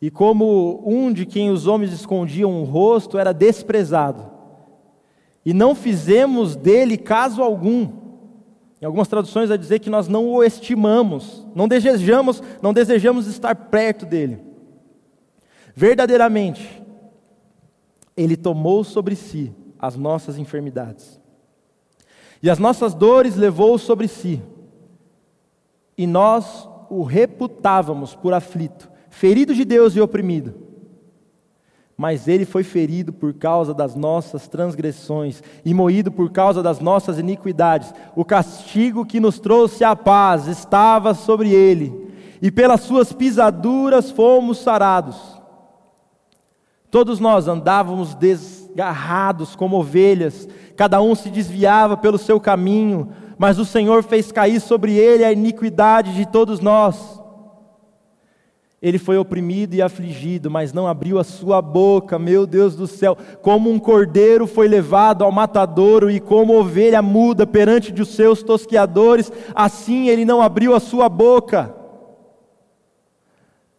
E 0.00 0.10
como 0.10 0.82
um 0.84 1.12
de 1.12 1.26
quem 1.26 1.50
os 1.50 1.66
homens 1.66 1.92
escondiam 1.92 2.60
o 2.60 2.64
rosto, 2.64 3.18
era 3.18 3.32
desprezado. 3.32 4.30
E 5.44 5.52
não 5.52 5.74
fizemos 5.74 6.56
dele 6.56 6.96
caso 6.96 7.42
algum. 7.42 8.00
Em 8.80 8.86
algumas 8.86 9.08
traduções 9.08 9.48
vai 9.48 9.58
dizer 9.58 9.78
que 9.78 9.90
nós 9.90 10.08
não 10.08 10.28
o 10.28 10.42
estimamos, 10.42 11.46
não 11.54 11.68
desejamos, 11.68 12.42
não 12.62 12.72
desejamos 12.72 13.26
estar 13.26 13.54
perto 13.54 14.06
dele. 14.06 14.40
Verdadeiramente, 15.74 16.82
ele 18.16 18.36
tomou 18.36 18.84
sobre 18.84 19.14
si 19.14 19.54
as 19.80 19.96
nossas 19.96 20.38
enfermidades. 20.38 21.18
E 22.42 22.50
as 22.50 22.58
nossas 22.58 22.94
dores 22.94 23.36
levou 23.36 23.78
sobre 23.78 24.08
si. 24.08 24.42
E 25.96 26.06
nós 26.06 26.68
o 26.88 27.02
reputávamos 27.02 28.14
por 28.14 28.34
aflito, 28.34 28.90
ferido 29.08 29.54
de 29.54 29.64
Deus 29.64 29.94
e 29.94 30.00
oprimido. 30.00 30.54
Mas 31.96 32.26
ele 32.26 32.46
foi 32.46 32.64
ferido 32.64 33.12
por 33.12 33.34
causa 33.34 33.74
das 33.74 33.94
nossas 33.94 34.48
transgressões 34.48 35.42
e 35.64 35.74
moído 35.74 36.10
por 36.10 36.30
causa 36.32 36.62
das 36.62 36.80
nossas 36.80 37.18
iniquidades. 37.18 37.92
O 38.16 38.24
castigo 38.24 39.04
que 39.04 39.20
nos 39.20 39.38
trouxe 39.38 39.84
a 39.84 39.94
paz 39.94 40.46
estava 40.46 41.12
sobre 41.12 41.50
ele, 41.50 42.08
e 42.40 42.50
pelas 42.50 42.80
suas 42.80 43.12
pisaduras 43.12 44.10
fomos 44.10 44.58
sarados. 44.58 45.38
Todos 46.90 47.20
nós 47.20 47.46
andávamos 47.46 48.14
desgarrados 48.74 49.54
como 49.54 49.76
ovelhas, 49.76 50.48
cada 50.76 51.00
um 51.00 51.14
se 51.14 51.30
desviava 51.30 51.96
pelo 51.96 52.18
seu 52.18 52.40
caminho, 52.40 53.10
mas 53.36 53.58
o 53.58 53.64
Senhor 53.64 54.02
fez 54.02 54.30
cair 54.32 54.60
sobre 54.60 54.94
ele 54.94 55.24
a 55.24 55.32
iniquidade 55.32 56.14
de 56.14 56.26
todos 56.26 56.60
nós. 56.60 57.20
Ele 58.82 58.96
foi 58.96 59.18
oprimido 59.18 59.74
e 59.74 59.82
afligido, 59.82 60.50
mas 60.50 60.72
não 60.72 60.86
abriu 60.86 61.18
a 61.18 61.24
sua 61.24 61.60
boca, 61.60 62.18
meu 62.18 62.46
Deus 62.46 62.74
do 62.74 62.86
céu. 62.86 63.16
Como 63.42 63.70
um 63.70 63.78
cordeiro 63.78 64.46
foi 64.46 64.68
levado 64.68 65.22
ao 65.22 65.30
matadouro, 65.30 66.10
e 66.10 66.18
como 66.18 66.58
ovelha 66.58 67.02
muda 67.02 67.46
perante 67.46 67.92
os 68.00 68.08
seus 68.08 68.42
tosqueadores, 68.42 69.30
assim 69.54 70.08
ele 70.08 70.24
não 70.24 70.40
abriu 70.40 70.74
a 70.74 70.80
sua 70.80 71.10
boca. 71.10 71.74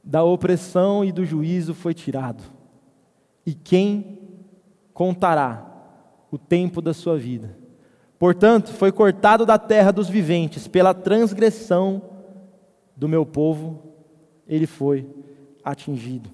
Da 0.04 0.24
opressão 0.24 1.04
e 1.04 1.12
do 1.12 1.26
juízo 1.26 1.74
foi 1.74 1.96
tirado. 1.96 2.44
E 3.44 3.56
quem 3.56 4.21
contará 4.94 5.66
o 6.32 6.38
tempo 6.38 6.82
da 6.82 6.94
sua 6.94 7.18
vida? 7.18 7.58
Portanto, 8.20 8.72
foi 8.72 8.92
cortado 8.92 9.46
da 9.46 9.58
terra 9.58 9.92
dos 9.92 10.08
viventes 10.08 10.68
pela 10.68 10.94
transgressão 10.94 12.02
do 12.96 13.10
meu 13.10 13.26
povo 13.26 13.92
ele 14.52 14.68
foi 14.68 15.08
atingido. 15.64 16.30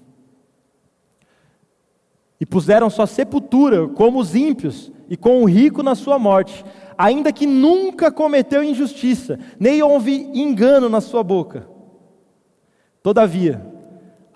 E 2.40 2.44
puseram 2.44 2.90
sua 2.90 3.06
sepultura 3.06 3.86
como 3.86 4.18
os 4.18 4.34
ímpios 4.34 4.90
e 5.08 5.16
com 5.16 5.40
o 5.40 5.44
rico 5.44 5.84
na 5.84 5.94
sua 5.94 6.18
morte, 6.18 6.64
ainda 6.96 7.32
que 7.32 7.46
nunca 7.46 8.10
cometeu 8.10 8.62
injustiça, 8.62 9.38
nem 9.58 9.80
houve 9.82 10.12
engano 10.34 10.88
na 10.88 11.00
sua 11.00 11.22
boca. 11.22 11.68
Todavia, 13.04 13.64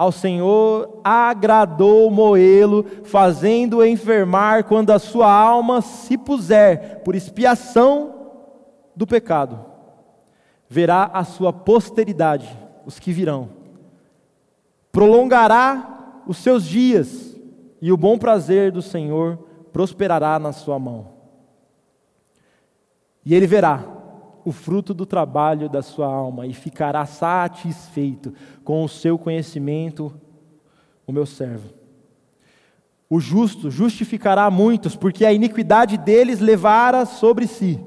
ao 0.03 0.13
Senhor 0.13 1.01
agradou 1.05 2.11
moê-lo, 2.11 2.85
fazendo-o 3.05 3.85
enfermar 3.85 4.65
quando 4.65 4.91
a 4.91 4.99
sua 4.99 5.31
alma 5.31 5.81
se 5.81 6.19
puser 6.19 7.03
por 7.05 7.15
expiação 7.15 8.15
do 8.97 9.07
pecado. 9.07 9.65
Verá 10.69 11.11
a 11.13 11.25
sua 11.25 11.53
posteridade, 11.53 12.49
os 12.85 12.99
que 12.99 13.13
virão 13.13 13.63
prolongará 14.93 16.23
os 16.27 16.37
seus 16.37 16.65
dias, 16.65 17.35
e 17.81 17.91
o 17.91 17.97
bom 17.97 18.17
prazer 18.19 18.71
do 18.71 18.83
Senhor 18.83 19.39
prosperará 19.73 20.39
na 20.39 20.53
sua 20.53 20.79
mão. 20.79 21.09
E 23.25 23.35
ele 23.35 23.47
verá 23.47 23.83
o 24.45 24.53
fruto 24.53 24.93
do 24.93 25.07
trabalho 25.07 25.69
da 25.69 25.83
sua 25.83 26.07
alma 26.07 26.47
e 26.47 26.53
ficará 26.53 27.07
satisfeito 27.07 28.33
com 28.65 28.83
o 28.83 28.89
seu 28.89 29.19
conhecimento, 29.19 30.13
o 31.07 31.13
meu 31.13 31.27
servo. 31.27 31.69
O 33.09 33.21
justo 33.21 33.71
justificará 33.71 34.51
muitos, 34.51 34.97
porque 34.97 35.25
a 35.25 35.33
iniquidade 35.33 35.99
deles 35.99 36.41
levara 36.41 37.05
sobre 37.05 37.47
si. 37.47 37.79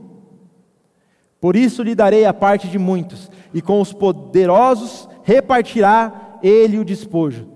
Por 1.41 1.55
isso 1.55 1.83
lhe 1.83 1.95
darei 1.95 2.25
a 2.25 2.33
parte 2.33 2.67
de 2.67 2.77
muitos, 2.77 3.29
e 3.53 3.61
com 3.61 3.81
os 3.81 3.91
poderosos 3.91 5.09
repartirá 5.23 6.37
ele 6.43 6.77
o 6.77 6.85
despojo, 6.85 7.47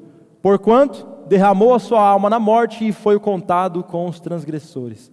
porquanto 0.42 1.08
derramou 1.28 1.76
a 1.76 1.80
sua 1.80 2.02
alma 2.02 2.30
na 2.30 2.40
morte 2.40 2.88
e 2.88 2.92
foi 2.92 3.20
contado 3.20 3.84
com 3.84 4.08
os 4.08 4.20
transgressores. 4.20 5.12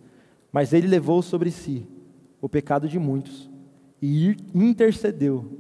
Mas 0.51 0.73
ele 0.73 0.87
levou 0.87 1.21
sobre 1.21 1.51
si 1.51 1.87
o 2.41 2.49
pecado 2.49 2.89
de 2.89 2.99
muitos 2.99 3.51
e 4.09 4.37
intercedeu 4.55 5.51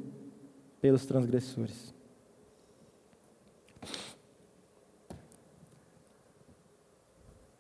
pelos 0.81 1.05
transgressores. 1.05 1.93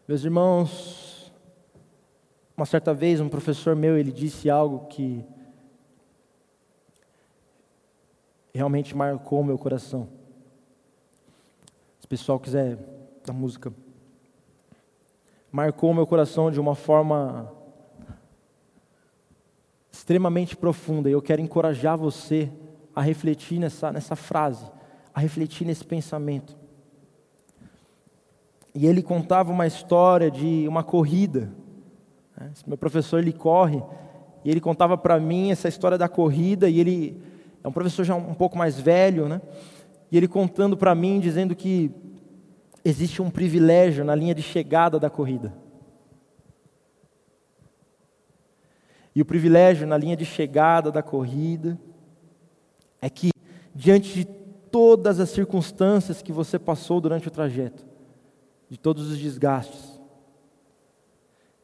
Meus 0.06 0.22
irmãos, 0.22 1.32
uma 2.56 2.64
certa 2.64 2.94
vez 2.94 3.20
um 3.20 3.28
professor 3.28 3.74
meu, 3.74 3.98
ele 3.98 4.12
disse 4.12 4.48
algo 4.48 4.86
que 4.86 5.24
realmente 8.54 8.94
marcou 8.96 9.42
meu 9.42 9.58
coração. 9.58 10.08
Se 11.98 12.06
o 12.06 12.08
pessoal 12.08 12.38
quiser 12.38 12.78
da 13.24 13.32
música. 13.32 13.74
Marcou 15.50 15.92
meu 15.92 16.06
coração 16.06 16.48
de 16.48 16.60
uma 16.60 16.76
forma 16.76 17.52
extremamente 20.06 20.56
profunda. 20.56 21.08
E 21.08 21.12
eu 21.12 21.20
quero 21.20 21.42
encorajar 21.42 21.98
você 21.98 22.48
a 22.94 23.02
refletir 23.02 23.58
nessa, 23.58 23.90
nessa 23.90 24.14
frase, 24.14 24.64
a 25.12 25.18
refletir 25.18 25.66
nesse 25.66 25.84
pensamento. 25.84 26.56
E 28.72 28.86
ele 28.86 29.02
contava 29.02 29.50
uma 29.50 29.66
história 29.66 30.30
de 30.30 30.64
uma 30.68 30.84
corrida. 30.84 31.50
Né? 32.38 32.52
Meu 32.68 32.78
professor 32.78 33.18
ele 33.18 33.32
corre 33.32 33.82
e 34.44 34.50
ele 34.50 34.60
contava 34.60 34.96
para 34.96 35.18
mim 35.18 35.50
essa 35.50 35.66
história 35.66 35.98
da 35.98 36.08
corrida 36.08 36.68
e 36.68 36.78
ele 36.78 37.20
é 37.64 37.66
um 37.66 37.72
professor 37.72 38.04
já 38.04 38.14
um 38.14 38.34
pouco 38.34 38.56
mais 38.56 38.78
velho, 38.78 39.28
né? 39.28 39.42
E 40.12 40.16
ele 40.16 40.28
contando 40.28 40.76
para 40.76 40.94
mim, 40.94 41.18
dizendo 41.18 41.56
que 41.56 41.90
existe 42.84 43.20
um 43.20 43.28
privilégio 43.28 44.04
na 44.04 44.14
linha 44.14 44.36
de 44.36 44.42
chegada 44.42 45.00
da 45.00 45.10
corrida. 45.10 45.52
E 49.16 49.22
o 49.22 49.24
privilégio 49.24 49.86
na 49.86 49.96
linha 49.96 50.14
de 50.14 50.26
chegada 50.26 50.92
da 50.92 51.02
corrida 51.02 51.80
é 53.00 53.08
que, 53.08 53.30
diante 53.74 54.12
de 54.12 54.24
todas 54.70 55.18
as 55.18 55.30
circunstâncias 55.30 56.20
que 56.20 56.30
você 56.30 56.58
passou 56.58 57.00
durante 57.00 57.26
o 57.26 57.30
trajeto, 57.30 57.86
de 58.68 58.76
todos 58.76 59.10
os 59.10 59.18
desgastes. 59.18 59.98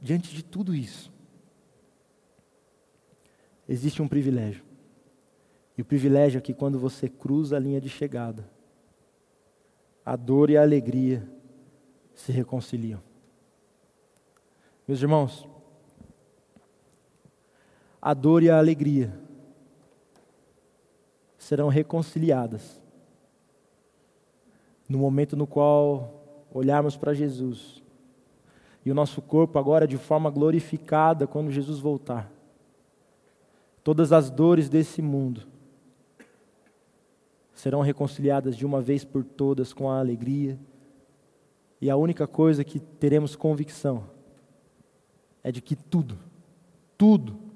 Diante 0.01 0.35
de 0.35 0.43
tudo 0.43 0.75
isso, 0.75 1.13
existe 3.69 4.01
um 4.01 4.09
privilégio. 4.09 4.65
E 5.77 5.83
o 5.83 5.85
privilégio 5.85 6.39
é 6.39 6.41
que 6.41 6.55
quando 6.55 6.79
você 6.79 7.07
cruza 7.07 7.59
a 7.59 7.61
linha 7.61 7.83
de 7.83 7.91
chegada, 7.91 8.49
a 10.07 10.17
dor 10.17 10.49
e 10.49 10.57
a 10.57 10.63
alegria 10.63 11.29
se 12.15 12.33
reconciliam. 12.33 13.01
Meus 14.89 15.03
irmãos, 15.03 15.52
a 18.03 18.13
dor 18.13 18.43
e 18.43 18.51
a 18.51 18.59
alegria 18.59 19.17
serão 21.39 21.69
reconciliadas 21.69 22.83
no 24.89 24.99
momento 24.99 25.37
no 25.37 25.47
qual 25.47 26.49
olharmos 26.53 26.97
para 26.97 27.15
Jesus 27.15 27.81
e 28.85 28.91
o 28.91 28.95
nosso 28.95 29.23
corpo 29.23 29.57
agora 29.57 29.87
de 29.87 29.97
forma 29.97 30.29
glorificada 30.29 31.29
quando 31.29 31.53
Jesus 31.53 31.79
voltar. 31.79 32.31
Todas 33.85 34.13
as 34.13 34.29
dores 34.31 34.69
desse 34.69 35.01
mundo 35.01 35.47
serão 37.55 37.81
reconciliadas 37.81 38.57
de 38.57 38.67
uma 38.67 38.81
vez 38.81 39.05
por 39.05 39.23
todas 39.23 39.73
com 39.73 39.89
a 39.89 40.01
alegria. 40.01 40.59
E 41.81 41.89
a 41.89 41.97
única 41.97 42.27
coisa 42.27 42.65
que 42.65 42.81
teremos 42.81 43.37
convicção 43.37 44.09
é 45.45 45.53
de 45.53 45.61
que 45.61 45.77
tudo, 45.77 46.19
tudo, 46.99 47.52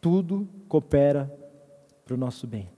tudo 0.00 0.48
coopera 0.68 1.30
para 2.04 2.14
o 2.14 2.16
nosso 2.16 2.46
bem. 2.46 2.68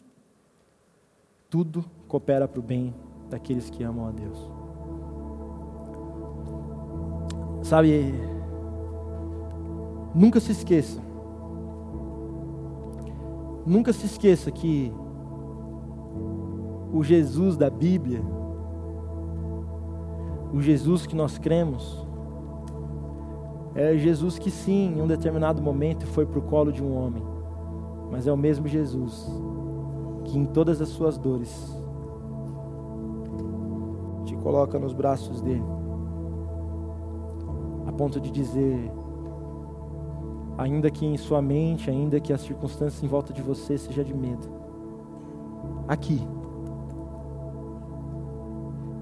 Tudo 1.48 1.84
coopera 2.08 2.48
para 2.48 2.58
o 2.58 2.62
bem 2.62 2.94
daqueles 3.30 3.70
que 3.70 3.84
amam 3.84 4.06
a 4.06 4.10
Deus. 4.10 4.38
Sabe, 7.62 8.12
nunca 10.14 10.40
se 10.40 10.52
esqueça, 10.52 11.00
nunca 13.64 13.92
se 13.92 14.06
esqueça 14.06 14.50
que 14.50 14.92
o 16.92 17.02
Jesus 17.02 17.56
da 17.56 17.70
Bíblia, 17.70 18.20
o 20.52 20.60
Jesus 20.60 21.06
que 21.06 21.14
nós 21.14 21.38
cremos, 21.38 22.06
é 23.74 23.96
Jesus 23.96 24.38
que 24.38 24.50
sim, 24.50 24.94
em 24.96 25.02
um 25.02 25.06
determinado 25.06 25.62
momento 25.62 26.06
foi 26.06 26.26
para 26.26 26.38
o 26.38 26.42
colo 26.42 26.72
de 26.72 26.82
um 26.82 26.94
homem, 26.94 27.22
mas 28.10 28.26
é 28.26 28.32
o 28.32 28.36
mesmo 28.36 28.68
Jesus 28.68 29.30
que 30.24 30.38
em 30.38 30.44
todas 30.44 30.80
as 30.80 30.88
suas 30.88 31.18
dores 31.18 31.76
te 34.24 34.36
coloca 34.36 34.78
nos 34.78 34.92
braços 34.92 35.40
dele, 35.40 35.64
a 37.86 37.92
ponto 37.92 38.20
de 38.20 38.30
dizer, 38.30 38.90
ainda 40.56 40.90
que 40.90 41.04
em 41.04 41.16
sua 41.16 41.42
mente, 41.42 41.90
ainda 41.90 42.20
que 42.20 42.32
as 42.32 42.40
circunstâncias 42.40 43.02
em 43.02 43.08
volta 43.08 43.32
de 43.32 43.42
você 43.42 43.76
seja 43.76 44.04
de 44.04 44.14
medo, 44.14 44.48
aqui 45.88 46.20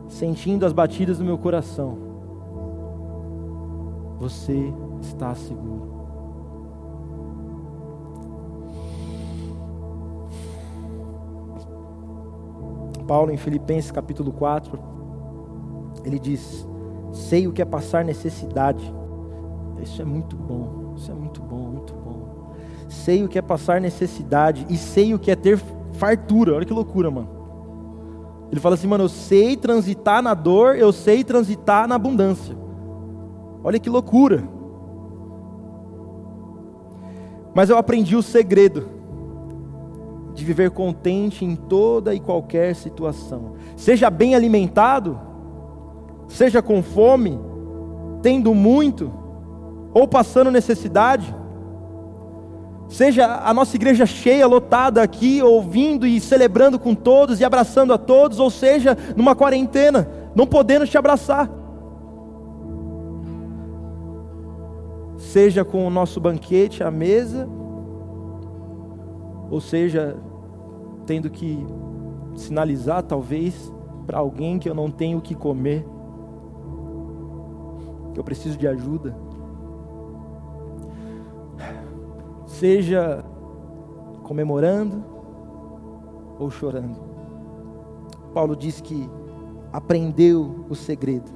sentindo 0.09 0.67
as 0.67 0.73
batidas 0.73 1.19
do 1.19 1.25
meu 1.25 1.39
coração, 1.39 2.10
você 4.21 4.73
está 5.01 5.35
seguro. 5.35 5.99
Paulo, 13.09 13.33
em 13.33 13.37
Filipenses 13.39 13.91
capítulo 13.91 14.31
4, 14.31 14.79
ele 16.05 16.19
diz: 16.19 16.69
Sei 17.13 17.49
o 17.49 17.53
que 17.53 17.63
é 17.63 17.65
passar 17.65 18.05
necessidade. 18.05 18.95
Isso 19.83 20.03
é 20.03 20.05
muito 20.05 20.37
bom, 20.37 20.93
isso 20.97 21.11
é 21.11 21.15
muito 21.15 21.41
bom, 21.41 21.71
muito 21.71 21.95
bom. 21.95 22.53
Sei 22.89 23.25
o 23.25 23.29
que 23.29 23.39
é 23.39 23.43
passar 23.43 23.81
necessidade 23.81 24.67
e 24.69 24.77
sei 24.77 25.15
o 25.15 25.19
que 25.19 25.31
é 25.31 25.35
ter 25.35 25.59
fartura. 25.95 26.55
Olha 26.55 26.67
que 26.67 26.73
loucura, 26.73 27.11
mano. 27.11 27.41
Ele 28.53 28.61
fala 28.61 28.75
assim, 28.75 28.87
mano, 28.87 29.05
eu 29.05 29.09
sei 29.09 29.57
transitar 29.57 30.23
na 30.23 30.35
dor, 30.35 30.77
eu 30.77 30.93
sei 30.93 31.25
transitar 31.25 31.89
na 31.89 31.95
abundância. 31.95 32.57
Olha 33.63 33.79
que 33.79 33.91
loucura. 33.91 34.43
Mas 37.55 37.69
eu 37.69 37.77
aprendi 37.77 38.17
o 38.17 38.23
segredo 38.23 38.87
de 40.35 40.45
viver 40.45 40.71
contente 40.71 41.45
em 41.45 41.57
toda 41.57 42.15
e 42.15 42.21
qualquer 42.21 42.75
situação. 42.75 43.55
Seja 43.77 44.09
bem 44.09 44.35
alimentado, 44.35 45.19
seja 46.29 46.63
com 46.63 46.83
fome, 46.83 47.39
tendo 48.23 48.55
muito, 48.55 49.13
ou 49.93 50.07
passando 50.07 50.51
necessidade, 50.51 51.35
Seja 52.91 53.41
a 53.45 53.55
nossa 53.55 53.77
igreja 53.77 54.05
cheia, 54.05 54.49
lotada 54.49 55.01
aqui, 55.01 55.41
ouvindo 55.41 56.05
e 56.05 56.21
celebrando 56.21 56.77
com 56.77 56.93
todos 56.93 57.39
e 57.39 57.45
abraçando 57.45 57.93
a 57.93 57.99
todos, 57.99 58.41
ou 58.41 58.51
seja, 58.51 58.99
numa 59.17 59.37
quarentena, 59.37 60.11
não 60.35 60.45
podendo 60.45 60.85
te 60.85 60.99
abraçar. 60.99 61.49
Seja 65.31 65.65
com 65.65 65.87
o 65.87 65.91
nosso 65.91 66.21
banquete 66.21 66.83
à 66.83 66.91
mesa, 66.91 67.49
ou 69.49 69.61
seja, 69.61 70.17
tendo 71.07 71.31
que 71.31 71.65
sinalizar 72.35 73.05
talvez 73.05 73.73
para 74.07 74.19
alguém 74.19 74.59
que 74.59 74.69
eu 74.69 74.75
não 74.75 74.91
tenho 74.91 75.19
o 75.19 75.23
que 75.23 75.37
comer, 75.37 75.87
que 78.13 78.19
eu 78.19 78.25
preciso 78.25 78.59
de 78.59 78.67
ajuda. 78.67 79.15
seja 82.61 83.25
comemorando 84.23 85.03
ou 86.39 86.51
chorando. 86.51 86.99
Paulo 88.35 88.55
diz 88.55 88.81
que 88.83 89.09
aprendeu 89.73 90.67
o 90.69 90.75
segredo. 90.75 91.31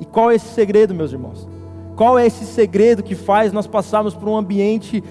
E 0.00 0.04
qual 0.04 0.30
é 0.30 0.34
esse 0.34 0.48
segredo, 0.48 0.92
meus 0.94 1.12
irmãos? 1.12 1.57
Qual 1.98 2.16
é 2.16 2.24
esse 2.24 2.46
segredo 2.46 3.02
que 3.02 3.16
faz 3.16 3.52
nós 3.52 3.66
passarmos 3.66 4.14
por 4.14 4.28
um 4.28 4.36
ambiente 4.36 5.02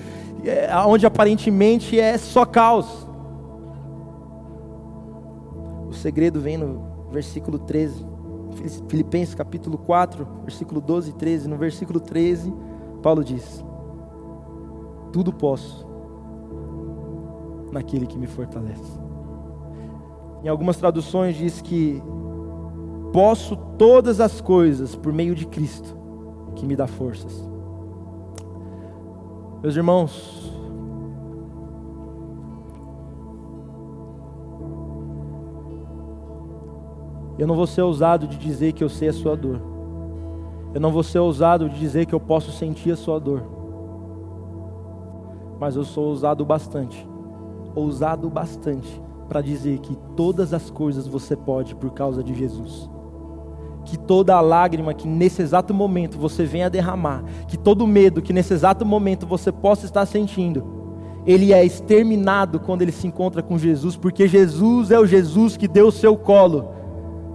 é, 0.45 0.73
onde 0.85 1.05
aparentemente 1.05 1.99
é 1.99 2.17
só 2.17 2.45
caos? 2.45 3.05
O 5.89 5.91
segredo 5.91 6.39
vem 6.39 6.55
no 6.55 6.81
versículo 7.11 7.59
13, 7.59 8.05
Filipenses 8.87 9.35
capítulo 9.35 9.77
4, 9.77 10.25
versículo 10.43 10.79
12 10.79 11.09
e 11.09 11.13
13. 11.13 11.49
No 11.49 11.57
versículo 11.57 11.99
13, 11.99 12.53
Paulo 13.03 13.21
diz: 13.21 13.61
tudo 15.11 15.33
posso 15.33 15.85
naquele 17.69 18.07
que 18.07 18.17
me 18.17 18.27
fortalece. 18.27 18.97
Em 20.41 20.47
algumas 20.47 20.77
traduções 20.77 21.35
diz 21.35 21.59
que 21.59 22.01
posso 23.11 23.57
todas 23.77 24.21
as 24.21 24.39
coisas 24.39 24.95
por 24.95 25.11
meio 25.11 25.35
de 25.35 25.45
Cristo, 25.45 25.96
que 26.57 26.65
me 26.65 26.75
dá 26.75 26.87
forças. 26.87 27.43
Meus 29.61 29.75
irmãos, 29.75 30.51
eu 37.39 37.47
não 37.47 37.55
vou 37.55 37.65
ser 37.65 37.81
ousado 37.81 38.27
de 38.27 38.37
dizer 38.37 38.73
que 38.73 38.83
eu 38.83 38.89
sei 38.89 39.09
a 39.09 39.13
sua 39.13 39.35
dor. 39.35 39.61
Eu 40.73 40.81
não 40.81 40.91
vou 40.91 41.03
ser 41.03 41.19
ousado 41.19 41.69
de 41.69 41.79
dizer 41.79 42.05
que 42.05 42.13
eu 42.13 42.19
posso 42.19 42.51
sentir 42.51 42.91
a 42.91 42.95
sua 42.95 43.19
dor 43.19 43.57
mas 45.59 45.75
eu 45.75 45.83
sou 45.83 46.05
ousado 46.05 46.45
bastante, 46.45 47.07
ousado 47.75 48.29
bastante 48.29 49.01
para 49.27 49.41
dizer 49.41 49.79
que 49.79 49.95
todas 50.15 50.53
as 50.53 50.69
coisas 50.69 51.07
você 51.07 51.35
pode 51.35 51.75
por 51.75 51.91
causa 51.91 52.23
de 52.23 52.33
Jesus. 52.33 52.89
Que 53.87 53.97
toda 53.97 54.39
lágrima 54.41 54.93
que 54.93 55.07
nesse 55.07 55.41
exato 55.41 55.73
momento 55.73 56.17
você 56.17 56.43
venha 56.43 56.69
derramar, 56.69 57.23
que 57.47 57.57
todo 57.57 57.87
medo 57.87 58.21
que 58.21 58.33
nesse 58.33 58.53
exato 58.53 58.85
momento 58.85 59.25
você 59.25 59.51
possa 59.51 59.85
estar 59.85 60.05
sentindo, 60.05 60.63
ele 61.25 61.53
é 61.53 61.65
exterminado 61.65 62.59
quando 62.59 62.81
ele 62.81 62.91
se 62.91 63.07
encontra 63.07 63.41
com 63.41 63.57
Jesus, 63.57 63.95
porque 63.95 64.27
Jesus 64.27 64.91
é 64.91 64.99
o 64.99 65.05
Jesus 65.05 65.55
que 65.55 65.67
deu 65.67 65.87
o 65.87 65.91
seu 65.91 66.17
colo, 66.17 66.69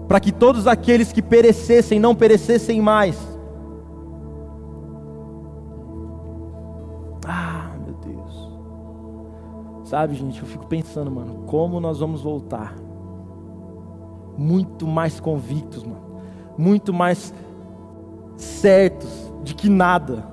para 0.06 0.20
que 0.20 0.30
todos 0.30 0.66
aqueles 0.66 1.10
que 1.10 1.22
perecessem 1.22 1.98
não 1.98 2.14
perecessem 2.14 2.80
mais 2.80 3.32
Sabe, 9.92 10.14
gente, 10.14 10.40
eu 10.40 10.46
fico 10.46 10.66
pensando, 10.66 11.10
mano, 11.10 11.44
como 11.46 11.78
nós 11.78 11.98
vamos 11.98 12.22
voltar? 12.22 12.74
Muito 14.38 14.86
mais 14.86 15.20
convictos, 15.20 15.84
mano. 15.84 16.11
Muito 16.56 16.92
mais 16.92 17.32
certos 18.36 19.32
de 19.42 19.54
que 19.54 19.68
nada, 19.68 20.26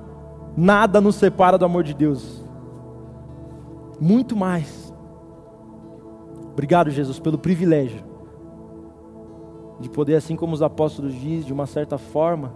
nada 0.56 1.00
nos 1.00 1.16
separa 1.16 1.56
do 1.56 1.64
amor 1.64 1.82
de 1.82 1.94
Deus. 1.94 2.44
Muito 4.00 4.36
mais. 4.36 4.92
Obrigado, 6.52 6.90
Jesus, 6.90 7.18
pelo 7.18 7.38
privilégio 7.38 8.04
de 9.80 9.88
poder, 9.88 10.14
assim 10.14 10.36
como 10.36 10.52
os 10.52 10.62
apóstolos 10.62 11.14
dizem, 11.14 11.46
de 11.46 11.52
uma 11.52 11.66
certa 11.66 11.96
forma, 11.96 12.52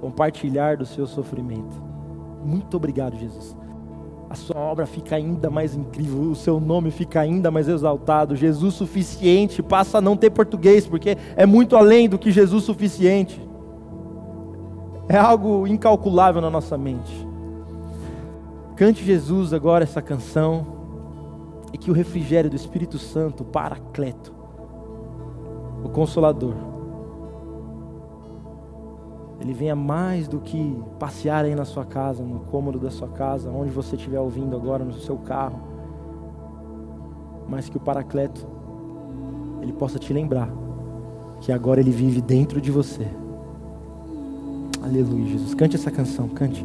compartilhar 0.00 0.78
do 0.78 0.86
seu 0.86 1.06
sofrimento. 1.06 1.82
Muito 2.42 2.76
obrigado, 2.76 3.16
Jesus. 3.16 3.54
A 4.32 4.34
sua 4.34 4.58
obra 4.58 4.86
fica 4.86 5.14
ainda 5.14 5.50
mais 5.50 5.74
incrível, 5.74 6.30
o 6.30 6.34
seu 6.34 6.58
nome 6.58 6.90
fica 6.90 7.20
ainda 7.20 7.50
mais 7.50 7.68
exaltado. 7.68 8.34
Jesus 8.34 8.72
suficiente 8.72 9.62
passa 9.62 9.98
a 9.98 10.00
não 10.00 10.16
ter 10.16 10.30
português, 10.30 10.86
porque 10.86 11.18
é 11.36 11.44
muito 11.44 11.76
além 11.76 12.08
do 12.08 12.18
que 12.18 12.30
Jesus 12.30 12.64
suficiente. 12.64 13.38
É 15.06 15.18
algo 15.18 15.66
incalculável 15.66 16.40
na 16.40 16.48
nossa 16.48 16.78
mente. 16.78 17.12
Cante 18.74 19.04
Jesus 19.04 19.52
agora 19.52 19.84
essa 19.84 20.00
canção 20.00 20.64
e 21.70 21.76
que 21.76 21.90
o 21.90 21.94
refrigério 21.94 22.48
do 22.48 22.56
Espírito 22.56 22.98
Santo, 22.98 23.42
o 23.42 23.44
Paracleto, 23.44 24.32
o 25.84 25.90
Consolador, 25.90 26.54
ele 29.42 29.52
venha 29.52 29.74
mais 29.74 30.28
do 30.28 30.38
que 30.38 30.80
passear 31.00 31.44
aí 31.44 31.54
na 31.56 31.64
sua 31.64 31.84
casa, 31.84 32.22
no 32.22 32.40
cômodo 32.40 32.78
da 32.78 32.92
sua 32.92 33.08
casa, 33.08 33.50
onde 33.50 33.72
você 33.72 33.96
estiver 33.96 34.20
ouvindo 34.20 34.54
agora, 34.54 34.84
no 34.84 34.92
seu 34.92 35.16
carro, 35.18 35.60
mas 37.48 37.68
que 37.68 37.76
o 37.76 37.80
Paracleto, 37.80 38.46
ele 39.60 39.72
possa 39.72 39.98
te 39.98 40.12
lembrar 40.12 40.48
que 41.40 41.50
agora 41.50 41.80
ele 41.80 41.90
vive 41.90 42.20
dentro 42.20 42.60
de 42.60 42.70
você. 42.70 43.08
Aleluia, 44.80 45.26
Jesus. 45.26 45.54
Cante 45.54 45.74
essa 45.74 45.90
canção, 45.90 46.28
cante. 46.28 46.64